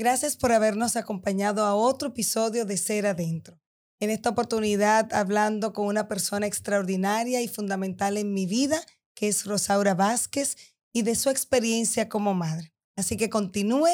Gracias 0.00 0.34
por 0.34 0.50
habernos 0.50 0.96
acompañado 0.96 1.62
a 1.62 1.74
otro 1.74 2.08
episodio 2.08 2.64
de 2.64 2.78
Ser 2.78 3.06
Adentro. 3.06 3.60
En 3.98 4.08
esta 4.08 4.30
oportunidad 4.30 5.12
hablando 5.12 5.74
con 5.74 5.84
una 5.88 6.08
persona 6.08 6.46
extraordinaria 6.46 7.42
y 7.42 7.48
fundamental 7.48 8.16
en 8.16 8.32
mi 8.32 8.46
vida, 8.46 8.80
que 9.14 9.28
es 9.28 9.44
Rosaura 9.44 9.94
Vázquez, 9.94 10.56
y 10.94 11.02
de 11.02 11.14
su 11.16 11.28
experiencia 11.28 12.08
como 12.08 12.32
madre. 12.32 12.72
Así 12.96 13.18
que 13.18 13.28
continúe 13.28 13.90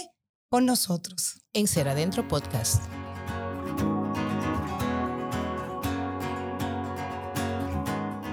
con 0.48 0.64
nosotros. 0.64 1.40
En 1.52 1.66
Ser 1.66 1.88
Adentro 1.88 2.28
Podcast. 2.28 2.80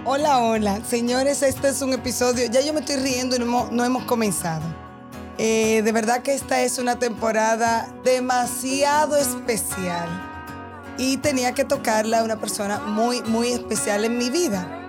Hola, 0.05 0.43
hola. 0.43 0.85
Señores, 0.85 1.41
este 1.41 1.69
es 1.69 1.81
un 1.81 1.93
episodio, 1.93 2.45
ya 2.51 2.61
yo 2.61 2.71
me 2.71 2.81
estoy 2.81 2.97
riendo 2.97 3.35
y 3.35 3.39
no 3.39 3.45
hemos, 3.45 3.71
no 3.71 3.83
hemos 3.83 4.03
comenzado. 4.03 4.82
Eh, 5.37 5.81
de 5.81 5.91
verdad 5.91 6.21
que 6.21 6.33
esta 6.33 6.61
es 6.61 6.77
una 6.77 6.99
temporada 6.99 7.91
demasiado 8.03 9.17
especial 9.17 10.07
y 10.97 11.17
tenía 11.17 11.53
que 11.53 11.65
tocarla 11.65 12.19
a 12.19 12.23
una 12.23 12.39
persona 12.39 12.79
muy, 12.79 13.21
muy 13.23 13.47
especial 13.49 14.05
en 14.05 14.17
mi 14.17 14.29
vida. 14.29 14.79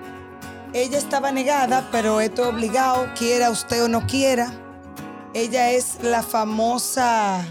Ella 0.74 0.98
estaba 0.98 1.32
negada, 1.32 1.88
pero 1.90 2.20
esto 2.20 2.48
obligado, 2.48 3.06
quiera 3.16 3.50
usted 3.50 3.84
o 3.84 3.88
no 3.88 4.06
quiera. 4.06 4.52
Ella 5.32 5.70
es 5.70 6.02
la 6.02 6.22
famosa, 6.22 7.44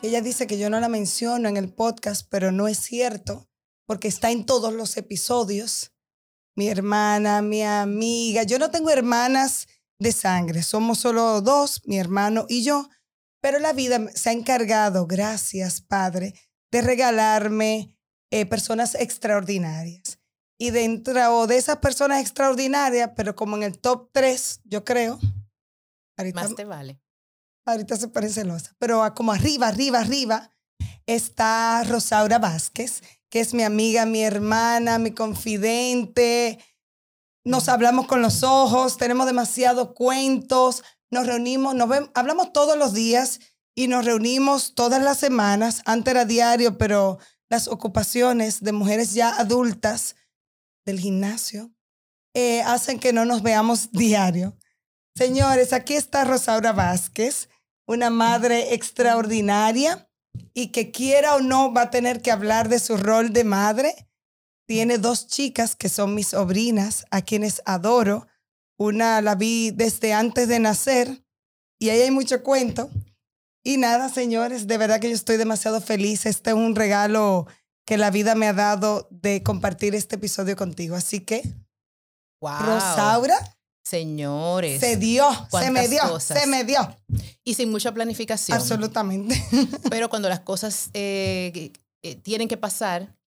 ella 0.00 0.20
dice 0.20 0.46
que 0.46 0.58
yo 0.58 0.70
no 0.70 0.78
la 0.78 0.88
menciono 0.88 1.48
en 1.48 1.56
el 1.56 1.72
podcast, 1.72 2.26
pero 2.30 2.52
no 2.52 2.68
es 2.68 2.78
cierto, 2.78 3.48
porque 3.84 4.06
está 4.06 4.30
en 4.30 4.46
todos 4.46 4.72
los 4.72 4.96
episodios. 4.96 5.92
Mi 6.54 6.68
hermana, 6.68 7.42
mi 7.42 7.62
amiga, 7.62 8.44
yo 8.44 8.58
no 8.58 8.70
tengo 8.70 8.90
hermanas 8.90 9.66
de 9.98 10.12
sangre. 10.12 10.62
Somos 10.62 10.98
solo 10.98 11.40
dos, 11.40 11.82
mi 11.84 11.98
hermano 11.98 12.46
y 12.48 12.62
yo, 12.62 12.88
pero 13.40 13.58
la 13.58 13.72
vida 13.72 14.00
se 14.14 14.30
ha 14.30 14.32
encargado, 14.32 15.06
gracias 15.06 15.80
Padre, 15.80 16.34
de 16.70 16.82
regalarme 16.82 17.96
eh, 18.30 18.46
personas 18.46 18.94
extraordinarias. 18.94 20.18
Y 20.60 20.70
dentro 20.70 21.46
de 21.46 21.56
esas 21.56 21.76
personas 21.78 22.20
extraordinarias, 22.20 23.10
pero 23.14 23.36
como 23.36 23.56
en 23.56 23.62
el 23.62 23.78
top 23.78 24.10
3, 24.12 24.62
yo 24.64 24.84
creo. 24.84 25.18
Ahorita, 26.16 26.42
Más 26.42 26.54
te 26.56 26.64
vale. 26.64 27.00
Ahorita 27.64 27.96
se 27.96 28.08
parece 28.08 28.40
celosa, 28.40 28.74
pero 28.78 29.14
como 29.14 29.30
arriba, 29.30 29.68
arriba, 29.68 30.00
arriba, 30.00 30.50
está 31.06 31.84
Rosaura 31.84 32.38
Vázquez, 32.38 33.02
que 33.28 33.40
es 33.40 33.54
mi 33.54 33.62
amiga, 33.62 34.04
mi 34.04 34.22
hermana, 34.22 34.98
mi 34.98 35.12
confidente, 35.12 36.58
nos 37.48 37.70
hablamos 37.70 38.06
con 38.06 38.20
los 38.20 38.42
ojos, 38.42 38.98
tenemos 38.98 39.24
demasiados 39.24 39.94
cuentos, 39.94 40.84
nos 41.10 41.26
reunimos, 41.26 41.74
nos 41.74 41.88
hablamos 42.12 42.52
todos 42.52 42.76
los 42.76 42.92
días 42.92 43.40
y 43.74 43.88
nos 43.88 44.04
reunimos 44.04 44.74
todas 44.74 45.02
las 45.02 45.16
semanas. 45.16 45.80
Antes 45.86 46.12
era 46.12 46.26
diario, 46.26 46.76
pero 46.76 47.18
las 47.48 47.66
ocupaciones 47.66 48.62
de 48.62 48.72
mujeres 48.72 49.14
ya 49.14 49.34
adultas 49.34 50.14
del 50.84 51.00
gimnasio 51.00 51.72
eh, 52.34 52.60
hacen 52.60 53.00
que 53.00 53.14
no 53.14 53.24
nos 53.24 53.42
veamos 53.42 53.90
diario. 53.92 54.54
Señores, 55.16 55.72
aquí 55.72 55.94
está 55.94 56.24
Rosaura 56.24 56.72
Vázquez, 56.72 57.48
una 57.86 58.10
madre 58.10 58.74
extraordinaria 58.74 60.10
y 60.52 60.66
que 60.66 60.90
quiera 60.90 61.34
o 61.36 61.40
no 61.40 61.72
va 61.72 61.82
a 61.82 61.90
tener 61.90 62.20
que 62.20 62.30
hablar 62.30 62.68
de 62.68 62.78
su 62.78 62.98
rol 62.98 63.32
de 63.32 63.44
madre 63.44 64.07
tiene 64.68 64.98
dos 64.98 65.26
chicas 65.26 65.74
que 65.74 65.88
son 65.88 66.14
mis 66.14 66.28
sobrinas, 66.28 67.06
a 67.10 67.22
quienes 67.22 67.62
adoro. 67.64 68.26
Una 68.76 69.22
la 69.22 69.34
vi 69.34 69.70
desde 69.70 70.12
antes 70.12 70.46
de 70.46 70.60
nacer 70.60 71.24
y 71.80 71.88
ahí 71.88 72.02
hay 72.02 72.10
mucho 72.10 72.42
cuento. 72.42 72.90
Y 73.64 73.78
nada, 73.78 74.10
señores, 74.10 74.66
de 74.66 74.76
verdad 74.76 75.00
que 75.00 75.08
yo 75.08 75.14
estoy 75.14 75.38
demasiado 75.38 75.80
feliz. 75.80 76.26
Este 76.26 76.50
es 76.50 76.56
un 76.56 76.76
regalo 76.76 77.46
que 77.86 77.96
la 77.96 78.10
vida 78.10 78.34
me 78.34 78.46
ha 78.46 78.52
dado 78.52 79.08
de 79.10 79.42
compartir 79.42 79.94
este 79.94 80.16
episodio 80.16 80.54
contigo. 80.54 80.96
Así 80.96 81.20
que, 81.20 81.42
wow. 82.42 82.58
Rosaura. 82.60 83.56
Señores. 83.82 84.80
Se 84.80 84.98
dio, 84.98 85.26
se 85.50 85.70
me 85.70 85.88
dio, 85.88 86.20
se 86.20 86.46
me 86.46 86.64
dio. 86.64 86.94
Y 87.42 87.54
sin 87.54 87.70
mucha 87.70 87.92
planificación. 87.92 88.58
Absolutamente. 88.58 89.42
Pero 89.88 90.10
cuando 90.10 90.28
las 90.28 90.40
cosas 90.40 90.90
eh, 90.92 91.72
eh, 92.02 92.16
tienen 92.16 92.48
que 92.48 92.58
pasar, 92.58 93.17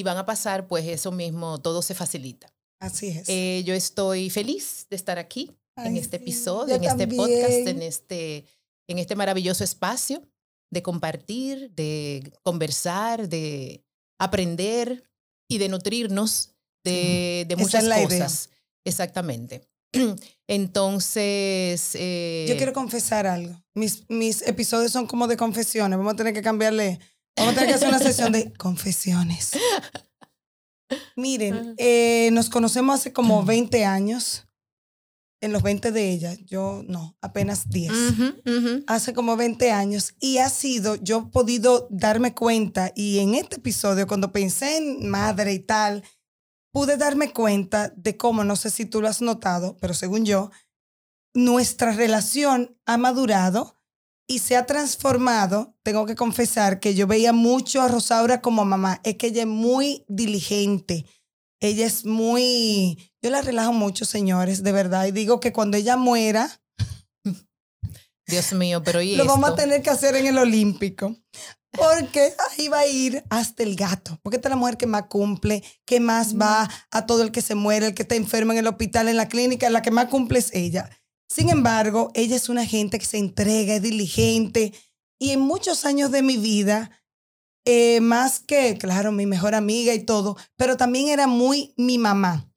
y 0.00 0.02
van 0.02 0.16
a 0.16 0.24
pasar, 0.24 0.66
pues 0.66 0.86
eso 0.86 1.12
mismo, 1.12 1.60
todo 1.60 1.82
se 1.82 1.94
facilita. 1.94 2.50
Así 2.80 3.08
es. 3.08 3.28
Eh, 3.28 3.62
yo 3.66 3.74
estoy 3.74 4.30
feliz 4.30 4.86
de 4.88 4.96
estar 4.96 5.18
aquí 5.18 5.52
en 5.76 5.98
este 5.98 6.16
episodio, 6.16 6.74
en 6.74 6.84
este 6.84 7.06
podcast, 7.06 7.68
en 7.68 7.82
este, 7.82 8.46
en 8.88 8.98
este 8.98 9.14
maravilloso 9.14 9.62
espacio 9.62 10.22
de 10.70 10.82
compartir, 10.82 11.70
de 11.72 12.32
conversar, 12.42 13.28
de 13.28 13.84
aprender 14.18 15.04
y 15.48 15.58
de 15.58 15.68
nutrirnos 15.68 16.54
de, 16.82 17.44
de 17.46 17.56
muchas 17.56 17.84
cosas. 17.84 18.48
Exactamente. 18.86 19.68
Entonces. 20.48 21.94
Eh, 21.94 22.46
yo 22.48 22.56
quiero 22.56 22.72
confesar 22.72 23.26
algo. 23.26 23.62
Mis, 23.74 24.08
mis 24.08 24.40
episodios 24.42 24.92
son 24.92 25.06
como 25.06 25.26
de 25.26 25.36
confesiones. 25.36 25.98
Vamos 25.98 26.14
a 26.14 26.16
tener 26.16 26.32
que 26.32 26.42
cambiarle 26.42 26.98
Vamos 27.36 27.52
a 27.52 27.54
tener 27.54 27.68
que 27.68 27.74
hacer 27.74 27.88
una 27.88 27.98
sesión 27.98 28.32
de 28.32 28.52
confesiones. 28.58 29.52
Miren, 31.16 31.74
eh, 31.78 32.30
nos 32.32 32.50
conocemos 32.50 33.00
hace 33.00 33.12
como 33.12 33.44
20 33.44 33.84
años. 33.84 34.46
En 35.42 35.52
los 35.52 35.62
20 35.62 35.90
de 35.90 36.10
ella, 36.10 36.34
yo 36.44 36.82
no, 36.86 37.16
apenas 37.22 37.70
10. 37.70 37.90
Hace 38.86 39.14
como 39.14 39.38
20 39.38 39.72
años. 39.72 40.14
Y 40.20 40.36
ha 40.36 40.50
sido, 40.50 40.96
yo 40.96 41.28
he 41.28 41.30
podido 41.30 41.88
darme 41.90 42.34
cuenta, 42.34 42.92
y 42.94 43.20
en 43.20 43.34
este 43.34 43.56
episodio, 43.56 44.06
cuando 44.06 44.32
pensé 44.32 44.76
en 44.76 45.08
madre 45.08 45.54
y 45.54 45.60
tal, 45.60 46.04
pude 46.72 46.98
darme 46.98 47.32
cuenta 47.32 47.90
de 47.96 48.18
cómo, 48.18 48.44
no 48.44 48.54
sé 48.54 48.68
si 48.68 48.84
tú 48.84 49.00
lo 49.00 49.08
has 49.08 49.22
notado, 49.22 49.78
pero 49.80 49.94
según 49.94 50.26
yo, 50.26 50.50
nuestra 51.34 51.92
relación 51.92 52.78
ha 52.84 52.98
madurado 52.98 53.79
y 54.30 54.38
se 54.38 54.56
ha 54.56 54.64
transformado. 54.64 55.74
Tengo 55.82 56.06
que 56.06 56.14
confesar 56.14 56.78
que 56.78 56.94
yo 56.94 57.08
veía 57.08 57.32
mucho 57.32 57.82
a 57.82 57.88
Rosaura 57.88 58.40
como 58.40 58.64
mamá. 58.64 59.00
Es 59.02 59.16
que 59.16 59.26
ella 59.26 59.42
es 59.42 59.48
muy 59.48 60.04
diligente. 60.06 61.04
Ella 61.58 61.84
es 61.84 62.06
muy... 62.06 63.12
Yo 63.20 63.30
la 63.30 63.42
relajo 63.42 63.72
mucho, 63.72 64.04
señores, 64.04 64.62
de 64.62 64.70
verdad. 64.70 65.06
Y 65.06 65.10
digo 65.10 65.40
que 65.40 65.52
cuando 65.52 65.76
ella 65.76 65.96
muera... 65.96 66.62
Dios 68.28 68.52
mío, 68.52 68.84
pero 68.84 69.02
¿y 69.02 69.16
Lo 69.16 69.24
vamos 69.24 69.50
a 69.50 69.56
tener 69.56 69.82
que 69.82 69.90
hacer 69.90 70.14
en 70.14 70.28
el 70.28 70.38
Olímpico. 70.38 71.16
Porque 71.72 72.32
ahí 72.50 72.68
va 72.68 72.78
a 72.78 72.86
ir 72.86 73.24
hasta 73.30 73.64
el 73.64 73.74
gato. 73.74 74.20
Porque 74.22 74.36
esta 74.36 74.48
es 74.48 74.52
la 74.52 74.56
mujer 74.56 74.76
que 74.76 74.86
más 74.86 75.06
cumple, 75.08 75.64
que 75.84 75.98
más 75.98 76.38
va 76.40 76.70
a 76.92 77.04
todo 77.04 77.22
el 77.22 77.32
que 77.32 77.42
se 77.42 77.56
muere, 77.56 77.88
el 77.88 77.94
que 77.94 78.02
está 78.02 78.14
enfermo 78.14 78.52
en 78.52 78.58
el 78.58 78.68
hospital, 78.68 79.08
en 79.08 79.16
la 79.16 79.26
clínica, 79.26 79.68
la 79.70 79.82
que 79.82 79.90
más 79.90 80.06
cumple 80.06 80.38
es 80.38 80.54
ella. 80.54 80.88
Sin 81.30 81.48
embargo, 81.48 82.10
ella 82.14 82.34
es 82.34 82.48
una 82.48 82.66
gente 82.66 82.98
que 82.98 83.06
se 83.06 83.16
entrega, 83.16 83.76
es 83.76 83.82
diligente 83.82 84.72
y 85.16 85.30
en 85.30 85.40
muchos 85.40 85.84
años 85.84 86.10
de 86.10 86.22
mi 86.22 86.36
vida, 86.36 86.90
eh, 87.64 88.00
más 88.00 88.40
que, 88.40 88.76
claro, 88.76 89.12
mi 89.12 89.26
mejor 89.26 89.54
amiga 89.54 89.94
y 89.94 90.02
todo, 90.02 90.36
pero 90.56 90.76
también 90.76 91.08
era 91.08 91.28
muy 91.28 91.72
mi 91.76 91.98
mamá. 91.98 92.52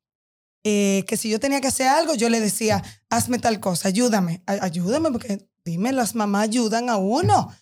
Eh, 0.65 1.03
que 1.07 1.17
si 1.17 1.29
yo 1.29 1.39
tenía 1.39 1.61
que 1.61 1.67
hacer 1.67 1.87
algo, 1.87 2.15
yo 2.15 2.29
le 2.29 2.39
decía, 2.39 2.81
hazme 3.09 3.37
tal 3.37 3.59
cosa, 3.59 3.89
ayúdame, 3.89 4.41
ayúdame, 4.47 5.11
porque 5.11 5.47
dime, 5.63 5.91
las 5.91 6.15
mamás 6.15 6.43
ayudan 6.43 6.89
a 6.89 6.97
uno. 6.97 7.53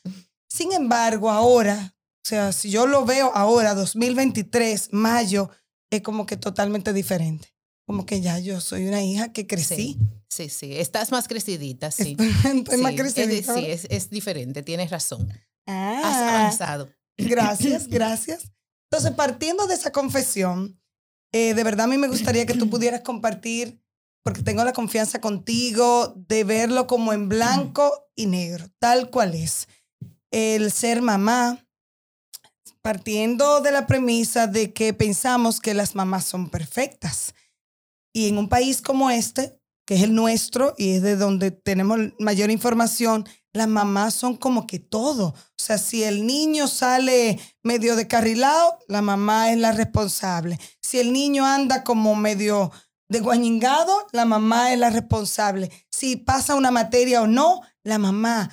Sin 0.48 0.72
embargo, 0.72 1.30
ahora, 1.30 1.94
o 2.24 2.30
sea, 2.30 2.54
si 2.54 2.70
yo 2.70 2.86
lo 2.88 3.04
veo 3.04 3.32
ahora, 3.34 3.74
2023, 3.74 4.94
mayo, 4.94 5.50
es 5.90 6.02
como 6.04 6.26
que 6.26 6.38
totalmente 6.38 6.94
diferente. 6.94 7.54
Como 7.91 8.06
que 8.06 8.22
ya 8.22 8.40
yo 8.40 8.62
soy 8.62 8.88
una 8.88 9.03
hija 9.03 9.34
que 9.34 9.47
crecí. 9.47 9.97
Sí, 10.29 10.47
sí, 10.47 10.78
estás 10.78 11.12
más 11.12 11.28
crecidita, 11.28 11.91
sí. 11.91 12.16
Estoy 12.46 12.78
más 12.81 12.94
crecidita. 12.96 13.53
sí, 13.53 13.66
es, 13.66 13.85
es, 13.90 14.09
diferente, 14.09 14.63
tienes 14.63 14.90
razón. 14.90 15.28
Ah, 15.68 16.02
Has 16.02 16.16
avanzado. 16.16 16.90
Gracias, 17.17 17.88
gracias. 17.90 18.49
Entonces, 18.90 19.11
partiendo 19.11 19.67
de 19.67 19.73
esa 19.73 19.91
confesión, 19.91 20.79
eh, 21.34 21.53
de 21.53 21.64
verdad 21.66 21.84
a 21.84 21.90
mí 21.90 21.97
me 21.97 22.08
gustaría 22.08 22.46
que 22.46 22.53
tú 22.53 22.70
pudieras 22.70 23.02
compartir, 23.02 23.84
porque 24.23 24.41
tengo 24.41 24.64
la 24.64 24.72
confianza 24.72 25.20
contigo, 25.20 26.14
de 26.16 26.46
verlo 26.46 26.87
como 26.87 27.11
en 27.11 27.28
blanco 27.28 28.09
y 28.16 28.28
negro, 28.28 28.70
tal 28.79 29.09
cual 29.09 29.35
es. 29.35 29.67
El 30.32 30.72
ser 30.72 31.02
mamá, 31.02 31.59
partiendo 32.82 33.59
de 33.59 33.73
la 33.73 33.85
premisa 33.85 34.47
de 34.47 34.72
que 34.72 34.94
pensamos 34.94 35.59
que 35.59 35.73
las 35.73 35.94
mamás 35.94 36.23
son 36.23 36.49
perfectas. 36.49 37.34
Y 38.13 38.28
en 38.28 38.37
un 38.37 38.49
país 38.49 38.81
como 38.81 39.09
este, 39.09 39.59
que 39.85 39.96
es 39.96 40.03
el 40.03 40.13
nuestro 40.16 40.73
y 40.78 40.91
es 40.91 41.02
de 41.02 41.16
donde 41.16 41.52
tenemos 41.52 41.99
mayor 42.19 42.52
información, 42.52 43.28
las 43.53 43.67
mamás 43.67 44.13
son 44.13 44.37
como 44.37 44.66
que 44.66 44.79
todo. 44.79 45.28
O 45.28 45.35
sea, 45.58 45.78
si 45.78 46.03
el 46.03 46.25
niño 46.25 46.67
sale 46.67 47.40
medio 47.63 47.96
descarrilado, 47.96 48.78
la 48.87 49.02
mamá 49.02 49.52
es 49.52 49.58
la 49.58 49.72
responsable. 49.72 50.59
Si 50.81 50.99
el 50.99 51.11
niño 51.11 51.46
anda 51.46 51.84
como 51.84 52.16
medio 52.16 52.72
desguañingado, 53.09 54.08
la 54.13 54.25
mamá 54.25 54.72
es 54.72 54.79
la 54.79 54.90
responsable. 54.90 55.69
Si 55.90 56.16
pasa 56.16 56.55
una 56.55 56.72
materia 56.72 57.22
o 57.22 57.28
no, 57.28 57.61
la 57.84 57.97
mamá. 57.97 58.49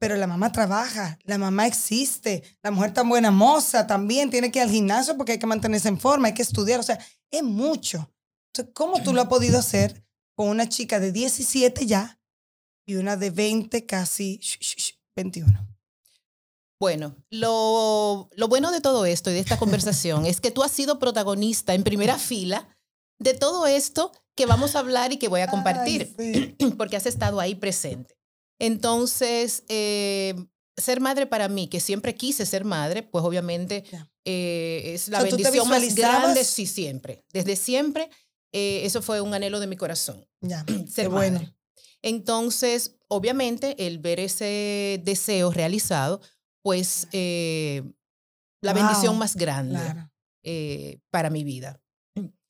pero 0.00 0.16
la 0.16 0.26
mamá 0.26 0.50
trabaja, 0.50 1.18
la 1.24 1.36
mamá 1.36 1.66
existe, 1.66 2.42
la 2.62 2.70
mujer 2.70 2.94
tan 2.94 3.06
buena 3.08 3.30
moza 3.30 3.86
también 3.86 4.30
tiene 4.30 4.50
que 4.50 4.58
ir 4.58 4.62
al 4.64 4.70
gimnasio 4.70 5.14
porque 5.16 5.32
hay 5.32 5.38
que 5.38 5.46
mantenerse 5.46 5.88
en 5.88 6.00
forma, 6.00 6.28
hay 6.28 6.34
que 6.34 6.40
estudiar, 6.42 6.80
o 6.80 6.82
sea, 6.82 6.98
es 7.30 7.42
mucho. 7.42 8.10
Entonces, 8.52 8.72
¿cómo 8.74 9.02
tú 9.02 9.12
lo 9.12 9.22
has 9.22 9.28
podido 9.28 9.58
hacer 9.58 10.04
con 10.34 10.48
una 10.48 10.68
chica 10.68 10.98
de 11.00 11.12
17 11.12 11.86
ya 11.86 12.20
y 12.86 12.96
una 12.96 13.16
de 13.16 13.30
20, 13.30 13.86
casi 13.86 14.40
21? 15.16 15.68
Bueno, 16.80 17.14
lo, 17.28 18.28
lo 18.34 18.48
bueno 18.48 18.72
de 18.72 18.80
todo 18.80 19.04
esto 19.04 19.30
y 19.30 19.34
de 19.34 19.40
esta 19.40 19.58
conversación 19.58 20.24
es 20.26 20.40
que 20.40 20.50
tú 20.50 20.62
has 20.62 20.72
sido 20.72 20.98
protagonista 20.98 21.74
en 21.74 21.84
primera 21.84 22.18
fila 22.18 22.76
de 23.18 23.34
todo 23.34 23.66
esto 23.66 24.12
que 24.34 24.46
vamos 24.46 24.74
a 24.74 24.80
hablar 24.80 25.12
y 25.12 25.18
que 25.18 25.28
voy 25.28 25.42
a 25.42 25.48
compartir, 25.48 26.16
porque 26.78 26.96
has 26.96 27.06
estado 27.06 27.38
ahí 27.38 27.54
presente. 27.54 28.16
Entonces, 28.58 29.64
eh, 29.68 30.34
ser 30.76 31.00
madre 31.00 31.26
para 31.26 31.48
mí, 31.48 31.68
que 31.68 31.80
siempre 31.80 32.14
quise 32.14 32.46
ser 32.46 32.64
madre, 32.64 33.02
pues 33.02 33.24
obviamente 33.24 33.84
eh, 34.24 34.92
es 34.94 35.08
la 35.08 35.22
bendición 35.22 35.68
más 35.68 35.94
grande, 35.94 36.44
sí, 36.44 36.66
siempre. 36.66 37.24
Desde 37.32 37.56
siempre, 37.56 38.10
eh, 38.52 38.84
eso 38.84 39.02
fue 39.02 39.20
un 39.20 39.34
anhelo 39.34 39.60
de 39.60 39.66
mi 39.66 39.76
corazón. 39.76 40.26
Ya, 40.40 40.64
ser 40.88 41.08
bueno. 41.08 41.40
Entonces, 42.02 42.96
obviamente, 43.08 43.86
el 43.86 43.98
ver 43.98 44.20
ese 44.20 45.00
deseo 45.04 45.50
realizado, 45.50 46.20
pues 46.62 47.06
la 47.12 48.72
bendición 48.72 49.18
más 49.18 49.36
grande 49.36 50.10
para 51.10 51.28
mi 51.28 51.44
vida. 51.44 51.78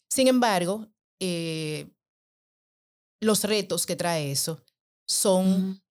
Sin 0.08 0.28
embargo, 0.28 0.88
los 3.20 3.44
retos 3.44 3.86
que 3.86 3.96
trae 3.96 4.30
eso 4.30 4.62
son 5.08 5.82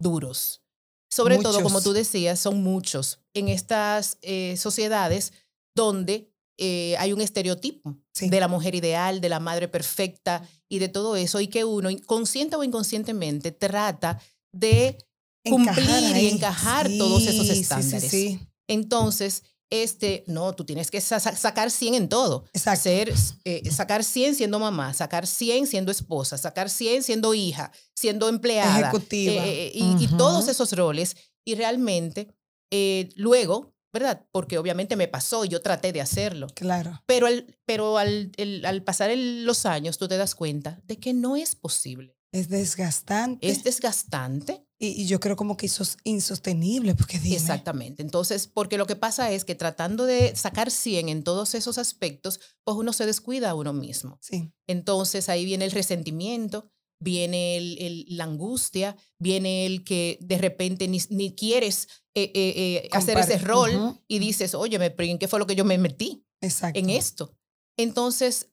duros. 0.00 0.62
Sobre 1.10 1.38
todo, 1.38 1.62
como 1.62 1.80
tú 1.80 1.92
decías, 1.92 2.40
son 2.40 2.62
muchos 2.62 3.20
en 3.32 3.48
estas 3.48 4.18
eh, 4.22 4.56
sociedades 4.56 5.32
donde 5.74 6.32
eh, 6.58 6.96
hay 6.98 7.12
un 7.12 7.20
estereotipo 7.20 7.96
de 8.20 8.40
la 8.40 8.48
mujer 8.48 8.74
ideal, 8.74 9.20
de 9.20 9.28
la 9.28 9.40
madre 9.40 9.68
perfecta 9.68 10.42
y 10.68 10.78
de 10.78 10.88
todo 10.88 11.16
eso, 11.16 11.40
y 11.40 11.48
que 11.48 11.64
uno, 11.64 11.90
consciente 12.06 12.56
o 12.56 12.64
inconscientemente, 12.64 13.52
trata 13.52 14.20
de 14.52 14.98
cumplir 15.44 16.16
y 16.16 16.28
encajar 16.28 16.88
todos 16.98 17.26
esos 17.26 17.48
estándares. 17.48 18.38
Entonces, 18.68 19.42
este, 19.70 20.22
no, 20.28 20.54
tú 20.54 20.64
tienes 20.64 20.90
que 20.90 21.00
sacar 21.00 21.70
100 21.70 21.94
en 21.94 22.08
todo. 22.08 22.44
Ser, 22.54 23.12
eh, 23.44 23.70
sacar 23.70 24.04
100 24.04 24.36
siendo 24.36 24.58
mamá, 24.58 24.94
sacar 24.94 25.26
100 25.26 25.66
siendo 25.66 25.90
esposa, 25.90 26.38
sacar 26.38 26.70
100 26.70 27.02
siendo 27.02 27.34
hija, 27.34 27.72
siendo 27.94 28.28
empleada. 28.28 28.80
Ejecutiva. 28.80 29.44
Eh, 29.44 29.72
y, 29.74 30.06
todos 30.16 30.48
esos 30.48 30.72
roles. 30.72 31.16
Y 31.44 31.56
realmente, 31.56 32.28
eh, 32.70 33.08
luego, 33.16 33.75
¿verdad? 33.92 34.26
Porque 34.32 34.58
obviamente 34.58 34.96
me 34.96 35.08
pasó 35.08 35.44
y 35.44 35.48
yo 35.48 35.60
traté 35.62 35.92
de 35.92 36.00
hacerlo. 36.00 36.48
Claro. 36.54 37.02
Pero, 37.06 37.26
el, 37.28 37.56
pero 37.64 37.98
al, 37.98 38.32
al 38.64 38.82
pasar 38.82 39.10
los 39.16 39.66
años, 39.66 39.98
tú 39.98 40.08
te 40.08 40.16
das 40.16 40.34
cuenta 40.34 40.80
de 40.84 40.98
que 40.98 41.12
no 41.12 41.36
es 41.36 41.54
posible. 41.54 42.16
Es 42.32 42.48
desgastante. 42.48 43.48
Es 43.48 43.64
desgastante. 43.64 44.66
Y, 44.78 45.06
yo 45.06 45.20
creo 45.20 45.36
como 45.36 45.56
que 45.56 45.66
eso 45.66 45.82
es 45.82 45.96
insostenible, 46.04 46.94
porque 46.94 47.16
Exactamente. 47.16 48.02
Entonces, 48.02 48.46
porque 48.46 48.76
lo 48.76 48.86
que 48.86 48.96
pasa 48.96 49.30
es 49.30 49.44
que 49.44 49.54
tratando 49.54 50.04
de 50.04 50.36
sacar 50.36 50.70
100 50.70 51.08
en 51.08 51.24
todos 51.24 51.54
esos 51.54 51.78
aspectos, 51.78 52.40
pues 52.62 52.76
uno 52.76 52.92
se 52.92 53.06
descuida 53.06 53.50
a 53.50 53.54
uno 53.54 53.72
mismo. 53.72 54.18
Sí. 54.20 54.52
Entonces 54.66 55.30
ahí 55.30 55.46
viene 55.46 55.64
el 55.64 55.70
resentimiento, 55.70 56.70
viene 57.00 57.56
el, 57.56 58.04
la 58.08 58.24
angustia, 58.24 58.96
viene 59.18 59.66
el 59.66 59.84
que 59.84 60.18
de 60.20 60.38
repente 60.38 60.88
ni, 60.88 61.00
ni 61.10 61.34
quieres 61.34 61.88
eh, 62.14 62.32
eh, 62.34 62.82
eh, 62.84 62.88
hacer 62.92 63.18
ese 63.18 63.38
rol 63.38 64.00
y 64.08 64.18
dices, 64.18 64.54
oye, 64.54 64.78
¿en 64.98 65.18
qué 65.18 65.28
fue 65.28 65.38
lo 65.38 65.46
que 65.46 65.56
yo 65.56 65.64
me 65.64 65.78
metí? 65.78 66.24
Exacto. 66.40 66.78
En 66.78 66.90
esto. 66.90 67.36
Entonces, 67.78 68.48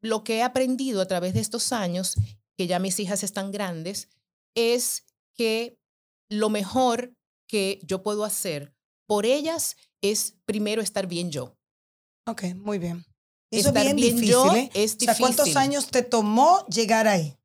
lo 0.00 0.24
que 0.24 0.36
he 0.36 0.42
aprendido 0.42 1.02
a 1.02 1.06
través 1.06 1.34
de 1.34 1.40
estos 1.40 1.72
años 1.72 2.16
que 2.56 2.66
ya 2.66 2.78
mis 2.78 2.98
hijas 3.00 3.22
están 3.22 3.52
grandes, 3.52 4.08
es 4.54 5.04
que 5.34 5.78
lo 6.30 6.50
mejor 6.50 7.14
que 7.46 7.80
yo 7.82 8.02
puedo 8.02 8.24
hacer 8.24 8.74
por 9.06 9.26
ellas 9.26 9.76
es 10.02 10.36
primero 10.44 10.82
estar 10.82 11.06
bien 11.06 11.30
yo. 11.30 11.56
Ok, 12.26 12.54
muy 12.54 12.78
bien. 12.78 13.04
Eso 13.50 13.68
estar 13.68 13.82
bien, 13.82 13.96
difícil, 13.96 14.28
yo 14.28 14.54
¿eh? 14.54 14.70
es 14.74 14.96
difícil. 14.96 15.24
¿cuántos 15.24 15.56
años 15.56 15.88
te 15.88 16.02
tomó 16.02 16.64
llegar 16.66 17.08
ahí? 17.08 17.36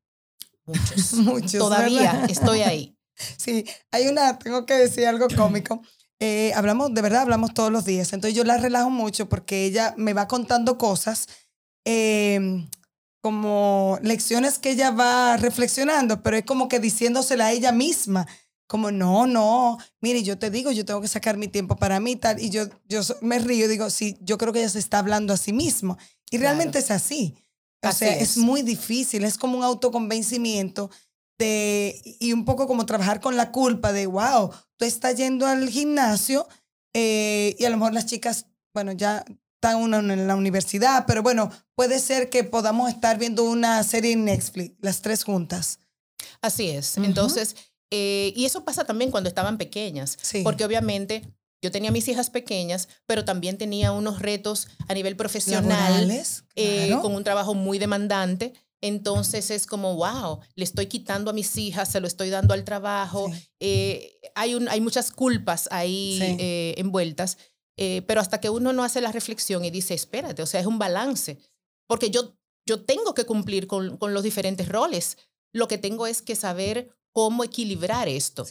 Muchos. 0.66 1.12
Muchos. 1.14 1.58
Todavía 1.58 2.26
estoy 2.28 2.60
ahí. 2.60 2.96
Sí, 3.38 3.64
hay 3.90 4.08
una, 4.08 4.38
tengo 4.38 4.66
que 4.66 4.74
decir 4.74 5.06
algo 5.06 5.26
cómico. 5.34 5.82
Eh, 6.18 6.52
hablamos, 6.54 6.92
de 6.92 7.02
verdad, 7.02 7.22
hablamos 7.22 7.54
todos 7.54 7.72
los 7.72 7.84
días. 7.84 8.12
Entonces 8.12 8.36
yo 8.36 8.44
la 8.44 8.58
relajo 8.58 8.90
mucho 8.90 9.28
porque 9.28 9.64
ella 9.64 9.94
me 9.96 10.12
va 10.12 10.28
contando 10.28 10.76
cosas. 10.76 11.28
Eh, 11.84 12.66
como 13.26 13.98
lecciones 14.02 14.60
que 14.60 14.70
ella 14.70 14.92
va 14.92 15.36
reflexionando, 15.36 16.22
pero 16.22 16.36
es 16.36 16.44
como 16.44 16.68
que 16.68 16.78
diciéndosela 16.78 17.46
a 17.46 17.52
ella 17.52 17.72
misma, 17.72 18.24
como 18.68 18.92
no, 18.92 19.26
no, 19.26 19.78
mire, 20.00 20.22
yo 20.22 20.38
te 20.38 20.48
digo, 20.48 20.70
yo 20.70 20.84
tengo 20.84 21.00
que 21.00 21.08
sacar 21.08 21.36
mi 21.36 21.48
tiempo 21.48 21.74
para 21.74 21.98
mí 21.98 22.14
tal, 22.14 22.40
y 22.40 22.50
yo, 22.50 22.66
yo 22.88 23.00
me 23.22 23.40
río 23.40 23.64
y 23.64 23.68
digo, 23.68 23.90
sí, 23.90 24.16
yo 24.20 24.38
creo 24.38 24.52
que 24.52 24.60
ella 24.60 24.68
se 24.68 24.78
está 24.78 25.00
hablando 25.00 25.32
a 25.32 25.38
sí 25.38 25.52
misma, 25.52 25.98
y 26.30 26.38
realmente 26.38 26.78
es 26.78 26.92
así. 26.92 27.34
O 27.90 27.92
sea, 27.92 28.14
es. 28.14 28.36
muy 28.36 28.62
difícil, 28.62 29.24
es 29.24 29.38
como 29.38 29.58
un 29.58 29.64
autoconvencimiento 29.64 30.90
de, 31.38 32.00
y 32.20 32.32
un 32.32 32.44
poco 32.44 32.66
como 32.66 32.86
trabajar 32.86 33.20
con 33.20 33.36
la 33.36 33.52
culpa 33.52 33.92
de, 33.92 34.06
wow, 34.06 34.50
tú 34.76 34.84
estás 34.84 35.16
yendo 35.16 35.46
al 35.46 35.68
gimnasio 35.68 36.48
eh, 36.94 37.54
y 37.58 37.64
a 37.64 37.70
lo 37.70 37.76
mejor 37.76 37.92
las 37.92 38.06
chicas, 38.06 38.46
bueno, 38.72 38.92
ya 38.92 39.24
están 39.56 39.76
uno 39.76 39.98
en 39.98 40.26
la 40.26 40.34
universidad, 40.34 41.04
pero 41.06 41.22
bueno, 41.22 41.50
puede 41.74 41.98
ser 41.98 42.30
que 42.30 42.44
podamos 42.44 42.90
estar 42.90 43.18
viendo 43.18 43.44
una 43.44 43.82
serie 43.82 44.12
en 44.12 44.24
Netflix, 44.24 44.76
las 44.80 45.02
tres 45.02 45.24
juntas. 45.24 45.80
Así 46.40 46.68
es. 46.68 46.96
Entonces, 46.98 47.56
eh, 47.90 48.32
y 48.36 48.44
eso 48.44 48.64
pasa 48.64 48.84
también 48.84 49.10
cuando 49.10 49.28
estaban 49.28 49.58
pequeñas, 49.58 50.18
porque 50.42 50.64
obviamente 50.64 51.22
yo 51.66 51.70
tenía 51.72 51.90
mis 51.90 52.08
hijas 52.08 52.30
pequeñas, 52.30 52.88
pero 53.06 53.24
también 53.24 53.58
tenía 53.58 53.92
unos 53.92 54.20
retos 54.20 54.68
a 54.88 54.94
nivel 54.94 55.16
profesional, 55.16 56.10
eh, 56.54 56.96
con 57.02 57.14
un 57.14 57.24
trabajo 57.24 57.54
muy 57.54 57.78
demandante. 57.78 58.52
Entonces 58.80 59.50
es 59.50 59.66
como, 59.66 59.96
wow, 59.96 60.40
le 60.54 60.64
estoy 60.64 60.86
quitando 60.86 61.30
a 61.30 61.34
mis 61.34 61.56
hijas, 61.56 61.90
se 61.90 62.00
lo 62.00 62.06
estoy 62.06 62.30
dando 62.30 62.54
al 62.54 62.64
trabajo. 62.64 63.30
Eh, 63.58 64.18
hay, 64.34 64.54
un, 64.54 64.68
hay 64.68 64.80
muchas 64.80 65.10
culpas 65.10 65.68
ahí 65.70 66.74
envueltas. 66.76 67.36
Eh, 67.76 68.02
pero 68.06 68.20
hasta 68.20 68.40
que 68.40 68.48
uno 68.50 68.72
no 68.72 68.84
hace 68.84 69.00
la 69.00 69.12
reflexión 69.12 69.64
y 69.64 69.70
dice, 69.70 69.94
espérate, 69.94 70.42
o 70.42 70.46
sea, 70.46 70.60
es 70.60 70.66
un 70.66 70.78
balance, 70.78 71.38
porque 71.86 72.10
yo, 72.10 72.34
yo 72.66 72.82
tengo 72.82 73.12
que 73.12 73.26
cumplir 73.26 73.66
con, 73.66 73.98
con 73.98 74.14
los 74.14 74.22
diferentes 74.22 74.68
roles. 74.68 75.18
Lo 75.52 75.68
que 75.68 75.78
tengo 75.78 76.06
es 76.06 76.22
que 76.22 76.36
saber 76.36 76.96
cómo 77.12 77.44
equilibrar 77.44 78.08
esto 78.08 78.46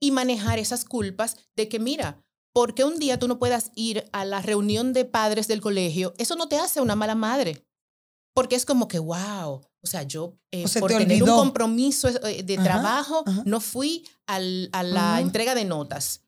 y 0.00 0.10
manejar 0.10 0.58
esas 0.58 0.84
culpas 0.84 1.36
de 1.56 1.68
que, 1.68 1.78
mira, 1.78 2.22
porque 2.56 2.84
un 2.84 2.98
día 2.98 3.18
tú 3.18 3.28
no 3.28 3.38
puedas 3.38 3.70
ir 3.74 4.08
a 4.12 4.24
la 4.24 4.40
reunión 4.40 4.94
de 4.94 5.04
padres 5.04 5.46
del 5.46 5.60
colegio, 5.60 6.14
eso 6.16 6.36
no 6.36 6.48
te 6.48 6.56
hace 6.56 6.80
una 6.80 6.96
mala 6.96 7.14
madre. 7.14 7.62
Porque 8.32 8.56
es 8.56 8.64
como 8.64 8.88
que, 8.88 8.98
wow, 8.98 9.60
o 9.82 9.86
sea, 9.86 10.04
yo 10.04 10.38
eh, 10.50 10.64
por 10.80 10.90
tener 10.90 11.22
un 11.22 11.28
compromiso 11.28 12.08
eh, 12.08 12.42
de 12.42 12.56
trabajo 12.56 13.24
no 13.44 13.60
fui 13.60 14.08
al, 14.26 14.70
a 14.72 14.82
la 14.82 15.20
entrega 15.20 15.54
de 15.54 15.66
notas. 15.66 16.22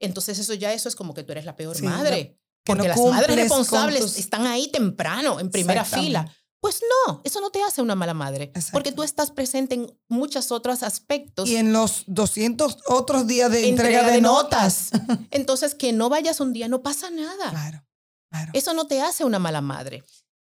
Entonces 0.00 0.38
eso 0.38 0.54
ya 0.54 0.72
eso 0.72 0.88
es 0.88 0.96
como 0.96 1.12
que 1.12 1.22
tú 1.22 1.32
eres 1.32 1.44
la 1.44 1.54
peor 1.54 1.78
madre. 1.82 2.40
porque 2.64 2.88
las 2.88 2.98
madres 2.98 3.36
responsables 3.36 4.18
están 4.18 4.46
ahí 4.46 4.68
temprano, 4.68 5.38
en 5.38 5.50
primera 5.50 5.84
fila. 5.84 6.34
Pues 6.64 6.80
no, 7.06 7.20
eso 7.24 7.42
no 7.42 7.50
te 7.50 7.62
hace 7.62 7.82
una 7.82 7.94
mala 7.94 8.14
madre, 8.14 8.50
porque 8.72 8.90
tú 8.90 9.02
estás 9.02 9.30
presente 9.30 9.74
en 9.74 9.98
muchos 10.08 10.50
otros 10.50 10.82
aspectos. 10.82 11.46
Y 11.46 11.56
en 11.56 11.74
los 11.74 12.04
200 12.06 12.78
otros 12.86 13.26
días 13.26 13.50
de 13.50 13.68
entrega, 13.68 14.02
de, 14.10 14.22
notas. 14.22 14.88
Entonces, 15.30 15.74
que 15.74 15.92
no 15.92 16.08
vayas 16.08 16.40
un 16.40 16.54
día 16.54 16.68
no 16.68 16.82
pasa 16.82 17.10
nada. 17.10 17.50
Claro, 17.50 17.84
claro. 18.30 18.52
Eso 18.54 18.72
no 18.72 18.86
te 18.86 19.02
hace 19.02 19.24
una 19.24 19.38
mala 19.38 19.60
madre. 19.60 20.04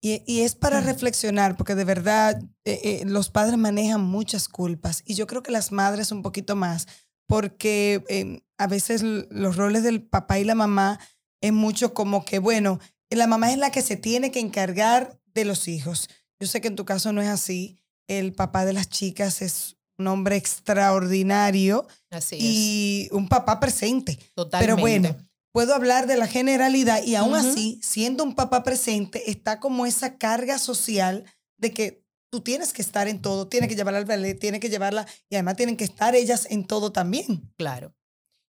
Y, 0.00 0.22
y 0.32 0.42
es 0.42 0.54
para 0.54 0.80
reflexionar, 0.80 1.56
porque 1.56 1.74
de 1.74 1.82
verdad 1.82 2.40
eh, 2.64 2.80
eh, 2.84 3.02
los 3.04 3.30
padres 3.30 3.58
manejan 3.58 4.00
muchas 4.00 4.48
culpas 4.48 5.02
y 5.04 5.16
yo 5.16 5.26
creo 5.26 5.42
que 5.42 5.50
las 5.50 5.72
madres 5.72 6.12
un 6.12 6.22
poquito 6.22 6.54
más, 6.54 6.86
porque 7.26 8.04
em, 8.06 8.42
a 8.58 8.68
veces 8.68 9.02
los 9.02 9.56
roles 9.56 9.82
del 9.82 10.04
papá 10.04 10.38
y 10.38 10.44
la 10.44 10.54
mamá 10.54 11.00
es 11.40 11.52
mucho 11.52 11.94
como 11.94 12.24
que, 12.24 12.38
bueno, 12.38 12.78
la 13.10 13.26
mamá 13.26 13.50
es 13.50 13.58
la 13.58 13.72
que 13.72 13.82
se 13.82 13.96
tiene 13.96 14.30
que 14.30 14.38
encargar 14.38 15.18
de 15.36 15.44
los 15.44 15.68
hijos. 15.68 16.08
Yo 16.40 16.48
sé 16.48 16.60
que 16.60 16.68
en 16.68 16.76
tu 16.76 16.84
caso 16.84 17.12
no 17.12 17.22
es 17.22 17.28
así. 17.28 17.78
El 18.08 18.32
papá 18.32 18.64
de 18.64 18.72
las 18.72 18.88
chicas 18.88 19.42
es 19.42 19.76
un 19.98 20.08
hombre 20.08 20.36
extraordinario 20.36 21.86
así 22.10 22.36
y 22.40 23.08
un 23.12 23.28
papá 23.28 23.60
presente. 23.60 24.18
Totalmente. 24.34 24.74
Pero 24.74 24.80
bueno, 24.80 25.16
puedo 25.52 25.74
hablar 25.74 26.06
de 26.06 26.16
la 26.16 26.26
generalidad 26.26 27.02
y 27.02 27.14
aún 27.14 27.34
así, 27.34 27.80
siendo 27.82 28.24
un 28.24 28.34
papá 28.34 28.62
presente, 28.62 29.30
está 29.30 29.60
como 29.60 29.86
esa 29.86 30.18
carga 30.18 30.58
social 30.58 31.24
de 31.58 31.72
que 31.72 32.04
tú 32.30 32.40
tienes 32.40 32.72
que 32.72 32.82
estar 32.82 33.08
en 33.08 33.22
todo, 33.22 33.48
tienes 33.48 33.68
que 33.68 33.76
llevarla 33.76 33.98
al 33.98 34.04
ballet, 34.04 34.38
tienes 34.38 34.60
que 34.60 34.68
llevarla 34.68 35.06
y 35.30 35.36
además 35.36 35.56
tienen 35.56 35.76
que 35.76 35.84
estar 35.84 36.14
ellas 36.14 36.46
en 36.50 36.66
todo 36.66 36.92
también. 36.92 37.52
Claro. 37.56 37.94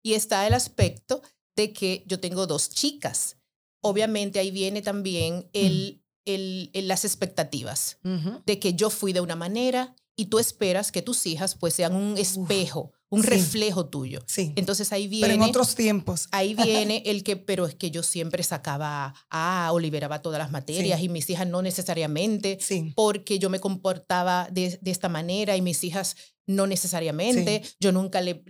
Y 0.03 0.15
está 0.15 0.47
el 0.47 0.55
aspecto 0.55 1.23
de 1.55 1.73
que 1.73 2.05
yo 2.07 2.21
tengo 2.21 2.47
dos 2.47 2.71
chicas. 2.71 3.37
Obviamente 3.83 4.39
ahí 4.39 4.51
viene 4.51 4.83
también 4.83 5.49
el, 5.53 6.03
el, 6.27 6.71
las 6.75 7.05
expectativas 7.05 7.99
de 8.03 8.59
que 8.59 8.75
yo 8.75 8.91
fui 8.91 9.13
de 9.13 9.21
una 9.21 9.37
manera 9.37 9.95
y 10.15 10.27
tú 10.27 10.39
esperas 10.39 10.93
que 10.93 11.03
tus 11.03 11.25
hijas 11.27 11.55
pues 11.55 11.75
sean 11.75 11.95
un 11.95 12.19
espejo 12.19 12.93
un 13.09 13.23
reflejo 13.23 13.87
tuyo. 13.87 14.21
Sí. 14.27 14.53
Entonces 14.57 14.93
ahí 14.93 15.07
viene. 15.09 15.29
Pero 15.29 15.45
en 15.45 15.49
otros 15.49 15.75
tiempos. 15.75 16.29
Ahí 16.33 16.55
viene 16.65 17.03
el 17.07 17.23
que, 17.23 17.37
pero 17.37 17.67
es 17.67 17.75
que 17.75 17.91
yo 17.91 18.03
siempre 18.03 18.43
sacaba 18.43 19.15
A 19.31 19.71
o 19.73 19.79
liberaba 19.79 20.23
todas 20.23 20.39
las 20.39 20.51
materias 20.51 21.01
y 21.01 21.09
mis 21.09 21.29
hijas 21.31 21.47
no 21.47 21.63
necesariamente, 21.63 22.59
sí. 22.61 22.93
porque 22.97 23.39
yo 23.39 23.51
me 23.51 23.61
comportaba 23.61 24.49
de, 24.51 24.79
de, 24.81 24.91
esta 24.91 25.09
manera 25.09 25.57
y 25.57 25.63
mis 25.63 25.85
hijas 25.85 26.17
no 26.47 26.67
necesariamente. 26.67 27.63
Yo 27.81 27.93
nunca 27.93 28.21
le, 28.21 28.43